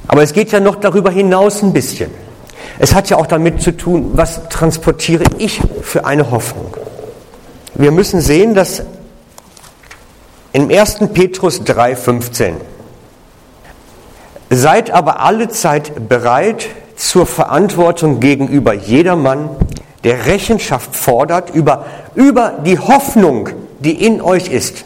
Aber 0.06 0.22
es 0.22 0.32
geht 0.32 0.52
ja 0.52 0.60
noch 0.60 0.76
darüber 0.76 1.10
hinaus 1.10 1.62
ein 1.62 1.72
bisschen. 1.72 2.10
Es 2.78 2.94
hat 2.94 3.10
ja 3.10 3.16
auch 3.16 3.26
damit 3.26 3.60
zu 3.60 3.76
tun, 3.76 4.12
was 4.14 4.48
transportiere 4.48 5.24
ich 5.38 5.60
für 5.82 6.04
eine 6.06 6.30
Hoffnung. 6.30 6.76
Wir 7.74 7.90
müssen 7.90 8.20
sehen, 8.20 8.54
dass 8.54 8.82
im 10.52 10.70
1. 10.70 10.98
Petrus 11.12 11.62
3,15 11.62 12.52
Seid 14.50 14.90
aber 14.90 15.20
alle 15.20 15.48
Zeit 15.48 16.08
bereit 16.08 16.68
zur 16.96 17.26
Verantwortung 17.26 18.20
gegenüber 18.20 18.72
jedermann, 18.72 19.50
der 20.04 20.26
Rechenschaft 20.26 20.96
fordert 20.96 21.50
über, 21.50 21.86
über 22.14 22.58
die 22.64 22.78
Hoffnung, 22.78 23.50
die 23.78 24.04
in 24.04 24.20
euch 24.20 24.48
ist. 24.48 24.84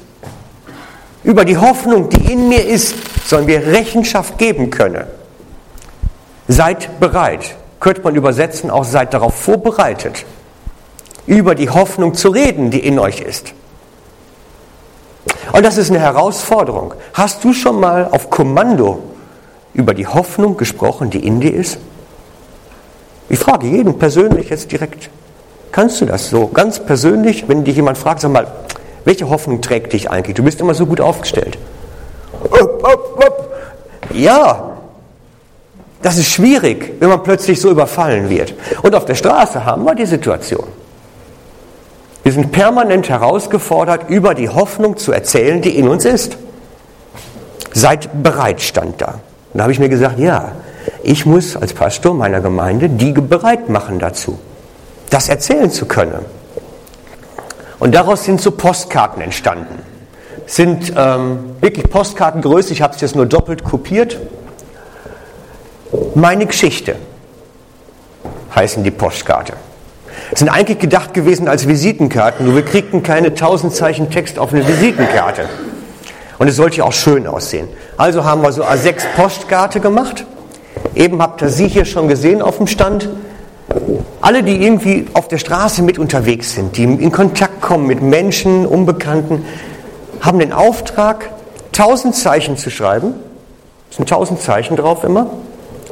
Über 1.25 1.45
die 1.45 1.57
Hoffnung, 1.57 2.09
die 2.09 2.33
in 2.33 2.49
mir 2.49 2.65
ist, 2.65 2.95
sollen 3.27 3.47
wir 3.47 3.67
Rechenschaft 3.67 4.39
geben 4.39 4.71
können. 4.71 5.05
Seid 6.49 7.01
bereit 7.01 7.57
könnte 7.81 8.03
man 8.03 8.15
übersetzen, 8.15 8.71
auch 8.71 8.85
seid 8.85 9.15
darauf 9.15 9.35
vorbereitet, 9.35 10.25
über 11.27 11.55
die 11.55 11.71
Hoffnung 11.71 12.15
zu 12.15 12.31
reden, 12.31 12.71
die 12.71 12.81
in 12.81 12.99
euch 12.99 13.21
ist. 13.21 13.53
Und 15.53 15.65
das 15.65 15.77
ist 15.77 15.91
eine 15.91 16.01
Herausforderung. 16.01 16.95
Hast 17.15 17.45
du 17.45 17.53
schon 17.53 17.81
mal 17.81 18.09
auf 18.11 18.31
Kommando 18.31 19.03
über 19.75 19.95
die 19.95 20.07
Hoffnung 20.07 20.57
gesprochen, 20.57 21.11
die 21.11 21.25
in 21.27 21.41
dir 21.41 21.55
ist? 21.55 21.79
Ich 23.29 23.39
frage 23.39 23.67
jeden 23.67 23.99
persönlich 23.99 24.51
jetzt 24.51 24.71
direkt. 24.71 25.11
Kannst 25.73 26.01
du 26.01 26.07
das 26.07 26.31
so 26.31 26.47
ganz 26.49 26.81
persönlich, 26.81 27.49
wenn 27.49 27.65
dich 27.65 27.77
jemand 27.77 27.99
fragt, 27.99 28.21
sag 28.21 28.33
mal, 28.33 28.47
welche 29.05 29.29
Hoffnung 29.29 29.61
trägt 29.61 29.93
dich 29.93 30.11
eigentlich? 30.11 30.37
Du 30.37 30.43
bist 30.43 30.61
immer 30.61 30.75
so 30.75 30.87
gut 30.87 31.01
aufgestellt. 31.01 31.59
Ja, 34.13 34.77
das 36.03 36.19
ist 36.19 36.29
schwierig, 36.29 36.95
wenn 37.01 37.09
man 37.09 37.23
plötzlich 37.23 37.61
so 37.61 37.71
überfallen 37.71 38.31
wird. 38.31 38.55
Und 38.83 38.95
auf 38.95 39.05
der 39.05 39.15
Straße 39.15 39.65
haben 39.65 39.85
wir 39.85 39.95
die 39.95 40.07
Situation. 40.07 40.67
Wir 42.23 42.33
sind 42.33 42.51
permanent 42.51 43.09
herausgefordert, 43.09 44.11
über 44.11 44.35
die 44.35 44.49
Hoffnung 44.49 44.97
zu 44.97 45.13
erzählen, 45.13 45.63
die 45.63 45.79
in 45.79 45.89
uns 45.89 46.05
ist. 46.05 46.37
Seid 47.73 48.23
bereit, 48.23 48.61
stand 48.61 49.01
da. 49.01 49.21
Und 49.53 49.59
da 49.59 49.63
habe 49.63 49.73
ich 49.73 49.79
mir 49.79 49.89
gesagt, 49.89 50.19
ja, 50.19 50.53
ich 51.07 51.25
muss 51.25 51.57
als 51.57 51.73
Pastor 51.73 52.15
meiner 52.15 52.41
Gemeinde 52.41 52.89
die 52.89 53.13
bereit 53.13 53.69
machen 53.69 54.01
dazu, 54.01 54.39
das 55.09 55.29
erzählen 55.29 55.71
zu 55.71 55.87
können. 55.87 56.25
Und 57.79 57.95
daraus 57.95 58.25
sind 58.25 58.41
so 58.41 58.51
Postkarten 58.51 59.23
entstanden. 59.23 59.79
Sind 60.47 60.93
ähm, 60.97 61.57
wirklich 61.61 61.89
Postkartengröße, 61.89 62.73
ich 62.73 62.83
habe 62.83 62.95
es 62.95 63.01
jetzt 63.01 63.15
nur 63.15 63.27
doppelt 63.27 63.63
kopiert. 63.63 64.19
Meine 66.15 66.47
Geschichte 66.47 66.97
heißen 68.55 68.83
die 68.83 68.91
Postkarte. 68.91 69.53
Sind 70.35 70.49
eigentlich 70.49 70.81
gedacht 70.81 71.15
gewesen 71.15 71.47
als 71.47 71.69
Visitenkarten, 71.69 72.47
nur 72.47 72.57
wir 72.57 72.65
kriegten 72.65 73.05
keine 73.05 73.35
tausend 73.35 73.75
Zeichen 73.75 74.11
Text 74.11 74.41
auf 74.41 74.53
eine 74.53 74.67
Visitenkarte. 74.67 75.49
Und 76.39 76.49
es 76.49 76.57
sollte 76.57 76.79
ja 76.79 76.85
auch 76.85 76.93
schön 76.93 77.29
aussehen. 77.29 77.69
Also 77.97 78.25
haben 78.25 78.43
wir 78.43 78.51
so 78.51 78.65
A6 78.65 79.05
Postkarte 79.15 79.79
gemacht. 79.79 80.25
Eben 80.95 81.21
habt 81.21 81.43
ihr 81.43 81.51
sie 81.51 81.69
hier 81.69 81.85
schon 81.85 82.09
gesehen 82.09 82.43
auf 82.43 82.57
dem 82.59 82.67
Stand. 82.67 83.09
Alle, 84.21 84.43
die 84.43 84.63
irgendwie 84.63 85.07
auf 85.13 85.29
der 85.29 85.39
Straße 85.39 85.83
mit 85.83 85.99
unterwegs 85.99 86.55
sind, 86.55 86.77
die 86.77 86.85
in 86.85 87.13
Kontakt 87.13 87.61
kommen 87.61 87.87
mit 87.87 88.03
Menschen, 88.03 88.67
Unbekannten, 88.67 89.45
haben 90.21 90.39
den 90.39 90.53
Auftrag, 90.53 91.31
tausend 91.73 92.15
Zeichen 92.15 92.57
zu 92.57 92.71
schreiben. 92.71 93.15
Es 93.91 93.97
sind 93.97 94.09
tausend 94.09 94.41
Zeichen 94.41 94.77
drauf 94.77 95.05
immer. 95.05 95.31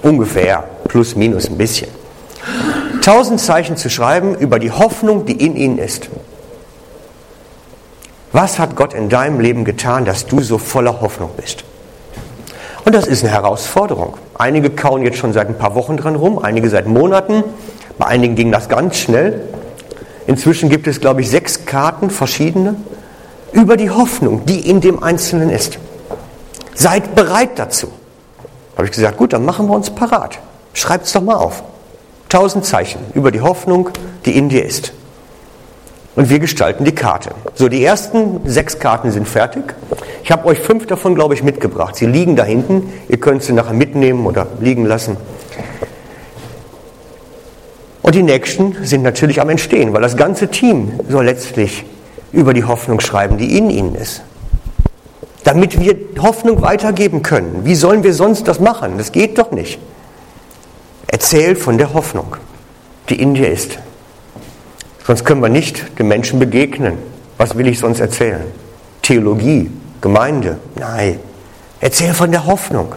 Ungefähr, 0.03 0.65
plus 0.89 1.17
minus 1.17 1.49
ein 1.49 1.59
bisschen. 1.59 1.89
Tausend 3.03 3.41
Zeichen 3.41 3.77
zu 3.77 3.91
schreiben 3.91 4.35
über 4.35 4.59
die 4.59 4.71
Hoffnung, 4.71 5.27
die 5.27 5.45
in 5.45 5.57
ihnen 5.57 5.79
ist. 5.79 6.09
Was 8.33 8.59
hat 8.59 8.77
Gott 8.77 8.95
in 8.95 9.09
deinem 9.09 9.41
Leben 9.41 9.65
getan, 9.65 10.05
dass 10.05 10.27
du 10.27 10.41
so 10.41 10.59
voller 10.59 11.01
Hoffnung 11.01 11.31
bist? 11.37 11.65
Und 12.85 12.95
das 12.95 13.07
ist 13.07 13.23
eine 13.23 13.33
Herausforderung. 13.33 14.17
Einige 14.37 14.71
kauen 14.71 15.03
jetzt 15.03 15.19
schon 15.19 15.33
seit 15.33 15.49
ein 15.49 15.57
paar 15.57 15.75
Wochen 15.75 15.97
dran 15.97 16.17
rum, 16.17 16.39
einige 16.39 16.69
seit 16.69 16.87
Monaten. 16.87 17.45
Bei 17.99 18.07
einigen 18.07 18.35
ging 18.35 18.51
das 18.51 18.69
ganz 18.69 18.97
schnell. 18.97 19.43
Inzwischen 20.27 20.69
gibt 20.71 20.87
es, 20.87 21.01
glaube 21.01 21.21
ich, 21.21 21.31
sechs 21.31 21.67
Karten, 21.67 22.11
verschiedene, 22.11 22.77
über 23.53 23.77
die 23.77 23.91
Hoffnung, 23.91 24.45
die 24.47 24.69
in 24.69 24.81
dem 24.81 25.03
Einzelnen 25.03 25.51
ist. 25.51 25.79
Seid 26.75 27.15
bereit 27.15 27.51
dazu. 27.57 27.89
Habe 28.77 28.87
ich 28.87 28.93
gesagt, 28.93 29.17
gut, 29.17 29.33
dann 29.33 29.45
machen 29.45 29.69
wir 29.69 29.75
uns 29.75 29.91
parat. 29.91 30.39
Schreibt 30.73 31.07
es 31.07 31.13
doch 31.13 31.23
mal 31.23 31.37
auf. 31.37 31.63
Tausend 32.29 32.65
Zeichen 32.65 33.01
über 33.15 33.31
die 33.31 33.41
Hoffnung, 33.41 33.91
die 34.25 34.37
in 34.37 34.49
dir 34.49 34.65
ist. 34.65 34.93
Und 36.17 36.31
wir 36.31 36.39
gestalten 36.39 36.85
die 36.85 36.95
Karte. 36.95 37.31
So, 37.55 37.69
die 37.69 37.85
ersten 37.85 38.41
sechs 38.45 38.79
Karten 38.79 39.11
sind 39.11 39.27
fertig. 39.27 39.75
Ich 40.23 40.31
habe 40.31 40.47
euch 40.47 40.61
fünf 40.61 40.87
davon, 40.87 41.15
glaube 41.15 41.35
ich, 41.35 41.43
mitgebracht. 41.43 41.97
Sie 41.97 42.07
liegen 42.07 42.37
da 42.37 42.45
hinten. 42.45 42.93
Ihr 43.09 43.19
könnt 43.19 43.43
sie 43.43 43.53
nachher 43.53 43.75
mitnehmen 43.75 44.25
oder 44.27 44.47
liegen 44.61 44.87
lassen. 44.87 45.17
Und 48.03 48.15
die 48.15 48.23
nächsten 48.23 48.85
sind 48.85 49.03
natürlich 49.03 49.41
am 49.41 49.49
Entstehen, 49.49 49.93
weil 49.93 50.03
das 50.03 50.17
ganze 50.17 50.49
Team 50.49 51.01
soll 51.09 51.25
letztlich 51.25 51.85
über 52.33 52.53
die 52.55 52.65
Hoffnung 52.65 53.01
schreiben, 53.01 53.39
die 53.39 53.57
in 53.57 53.71
ihnen 53.71 53.95
ist. 53.95 54.23
Damit 55.43 55.81
wir 55.81 55.97
Hoffnung 56.21 56.63
weitergeben 56.63 57.23
können. 57.23 57.63
Wie 57.65 57.75
sollen 57.75 58.03
wir 58.05 58.15
sonst 58.15 58.47
das 58.47 58.61
machen? 58.61 58.99
Das 58.99 59.11
geht 59.11 59.39
doch 59.39 59.51
nicht. 59.51 59.79
Erzähl 61.07 61.57
von 61.57 61.77
der 61.77 61.93
Hoffnung, 61.93 62.37
die 63.09 63.21
in 63.21 63.35
dir 63.35 63.51
ist. 63.51 63.79
Sonst 65.07 65.25
können 65.25 65.43
wir 65.43 65.51
nicht 65.51 65.99
den 65.99 66.09
Menschen 66.09 66.39
begegnen. 66.39 66.99
Was 67.37 67.57
will 67.57 67.67
ich 67.67 67.79
sonst 67.79 68.01
erzählen? 68.01 68.45
Theologie, 69.03 69.71
Gemeinde? 70.01 70.59
Nein. 70.77 71.21
Erzähl 71.81 72.15
von 72.15 72.31
der 72.31 72.47
Hoffnung. 72.47 72.95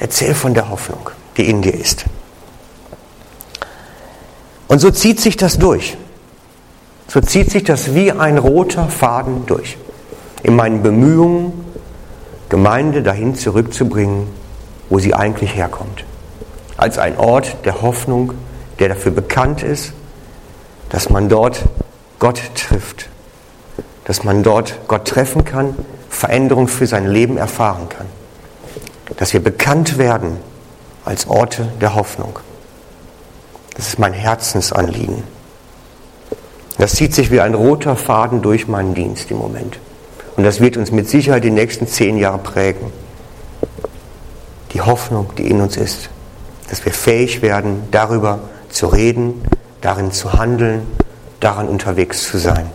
Erzähl 0.00 0.34
von 0.34 0.52
der 0.52 0.68
Hoffnung, 0.68 1.10
die 1.36 1.48
in 1.48 1.62
dir 1.62 1.74
ist. 1.74 2.04
Und 4.66 4.80
so 4.80 4.90
zieht 4.90 5.20
sich 5.20 5.36
das 5.36 5.58
durch. 5.58 5.96
So 7.06 7.20
zieht 7.20 7.50
sich 7.50 7.62
das 7.62 7.94
wie 7.94 8.10
ein 8.10 8.38
roter 8.38 8.88
Faden 8.88 9.46
durch. 9.46 9.76
In 10.42 10.56
meinen 10.56 10.82
Bemühungen, 10.82 11.52
Gemeinde 12.48 13.02
dahin 13.02 13.36
zurückzubringen, 13.36 14.26
wo 14.88 14.98
sie 14.98 15.14
eigentlich 15.14 15.54
herkommt. 15.54 16.04
Als 16.76 16.98
ein 16.98 17.16
Ort 17.18 17.58
der 17.64 17.82
Hoffnung, 17.82 18.32
der 18.80 18.88
dafür 18.88 19.12
bekannt 19.12 19.62
ist, 19.62 19.92
dass 20.92 21.08
man 21.08 21.28
dort 21.28 21.64
Gott 22.18 22.40
trifft, 22.54 23.08
dass 24.04 24.22
man 24.22 24.42
dort 24.42 24.78
Gott 24.86 25.08
treffen 25.08 25.44
kann, 25.44 25.74
Veränderung 26.08 26.68
für 26.68 26.86
sein 26.86 27.06
Leben 27.06 27.38
erfahren 27.38 27.88
kann, 27.88 28.06
dass 29.16 29.32
wir 29.32 29.42
bekannt 29.42 29.98
werden 29.98 30.36
als 31.04 31.26
Orte 31.26 31.66
der 31.80 31.94
Hoffnung. 31.94 32.38
Das 33.74 33.88
ist 33.88 33.98
mein 33.98 34.12
Herzensanliegen. 34.12 35.24
Das 36.76 36.92
zieht 36.92 37.14
sich 37.14 37.30
wie 37.30 37.40
ein 37.40 37.54
roter 37.54 37.96
Faden 37.96 38.42
durch 38.42 38.68
meinen 38.68 38.94
Dienst 38.94 39.30
im 39.30 39.38
Moment. 39.38 39.78
Und 40.36 40.44
das 40.44 40.60
wird 40.60 40.76
uns 40.76 40.92
mit 40.92 41.08
Sicherheit 41.08 41.42
die 41.42 41.50
nächsten 41.50 41.86
zehn 41.86 42.18
Jahre 42.18 42.38
prägen. 42.38 42.92
Die 44.72 44.82
Hoffnung, 44.82 45.30
die 45.38 45.48
in 45.48 45.60
uns 45.62 45.76
ist, 45.76 46.10
dass 46.68 46.84
wir 46.84 46.92
fähig 46.92 47.40
werden, 47.40 47.84
darüber 47.90 48.40
zu 48.68 48.86
reden, 48.86 49.42
darin 49.82 50.12
zu 50.12 50.32
handeln, 50.32 50.86
daran 51.40 51.68
unterwegs 51.68 52.22
zu 52.22 52.38
sein. 52.38 52.70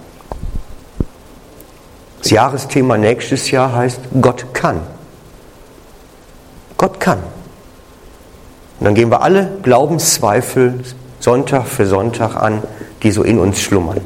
Das 2.22 2.30
Jahresthema 2.30 2.98
nächstes 2.98 3.50
Jahr 3.50 3.74
heißt 3.74 4.00
Gott 4.22 4.54
kann. 4.54 4.82
Gott 6.78 7.00
kann. 7.00 7.20
Und 8.80 8.86
dann 8.86 8.94
gehen 8.94 9.10
wir 9.10 9.22
alle 9.22 9.50
Glaubenszweifel 9.64 10.82
Sonntag 11.20 11.66
für 11.66 11.88
Sonntag 11.88 12.36
an, 12.36 12.62
die 13.02 13.12
so 13.12 13.24
in 13.24 13.40
uns 13.40 13.60
schlummern. 13.60 14.02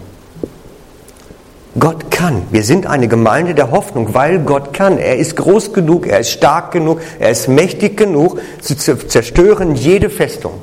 Gott 1.79 2.11
kann. 2.11 2.43
Wir 2.51 2.63
sind 2.63 2.85
eine 2.85 3.07
Gemeinde 3.07 3.55
der 3.55 3.71
Hoffnung, 3.71 4.13
weil 4.13 4.39
Gott 4.39 4.73
kann. 4.73 4.97
Er 4.97 5.17
ist 5.17 5.35
groß 5.37 5.73
genug, 5.73 6.05
er 6.05 6.19
ist 6.19 6.31
stark 6.31 6.71
genug, 6.71 7.01
er 7.19 7.31
ist 7.31 7.47
mächtig 7.47 7.97
genug 7.97 8.39
zu 8.61 8.75
zerstören 8.75 9.75
jede 9.75 10.09
Festung. 10.09 10.53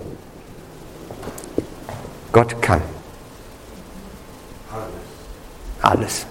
Gott 2.39 2.63
kann. 2.63 2.81
Alles. 5.83 6.25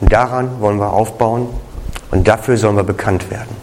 Und 0.00 0.12
daran 0.12 0.60
wollen 0.60 0.78
wir 0.78 0.92
aufbauen 0.92 1.48
und 2.10 2.26
dafür 2.26 2.56
sollen 2.56 2.74
wir 2.74 2.82
bekannt 2.82 3.30
werden. 3.30 3.54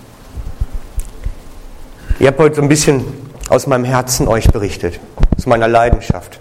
Ich 2.17 2.27
habe 2.27 2.37
heute 2.37 2.55
so 2.55 2.61
ein 2.61 2.69
bisschen 2.69 3.03
aus 3.49 3.67
meinem 3.67 3.83
Herzen 3.83 4.29
euch 4.29 4.49
berichtet, 4.49 5.01
aus 5.37 5.47
meiner 5.47 5.67
Leidenschaft, 5.67 6.39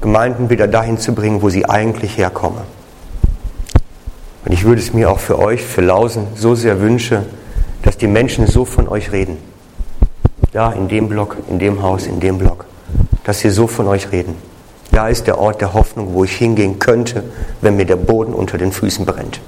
Gemeinden 0.00 0.48
wieder 0.48 0.66
dahin 0.66 0.96
zu 0.96 1.14
bringen, 1.14 1.42
wo 1.42 1.50
sie 1.50 1.68
eigentlich 1.68 2.16
herkommen. 2.16 2.62
Und 4.46 4.52
ich 4.52 4.64
würde 4.64 4.80
es 4.80 4.94
mir 4.94 5.10
auch 5.10 5.18
für 5.18 5.38
euch, 5.38 5.62
für 5.62 5.82
Lausen, 5.82 6.28
so 6.34 6.54
sehr 6.54 6.80
wünschen, 6.80 7.26
dass 7.82 7.98
die 7.98 8.06
Menschen 8.06 8.46
so 8.46 8.64
von 8.64 8.88
euch 8.88 9.12
reden. 9.12 9.53
Da, 10.54 10.70
in 10.70 10.86
dem 10.86 11.08
Block, 11.08 11.36
in 11.50 11.58
dem 11.58 11.82
Haus, 11.82 12.06
in 12.06 12.20
dem 12.20 12.38
Block. 12.38 12.66
Dass 13.24 13.40
sie 13.40 13.50
so 13.50 13.66
von 13.66 13.88
euch 13.88 14.12
reden. 14.12 14.36
Da 14.92 15.08
ist 15.08 15.26
der 15.26 15.38
Ort 15.38 15.60
der 15.60 15.74
Hoffnung, 15.74 16.14
wo 16.14 16.22
ich 16.22 16.36
hingehen 16.36 16.78
könnte, 16.78 17.24
wenn 17.60 17.74
mir 17.74 17.86
der 17.86 17.96
Boden 17.96 18.32
unter 18.32 18.56
den 18.56 18.70
Füßen 18.70 19.04
brennt. 19.04 19.40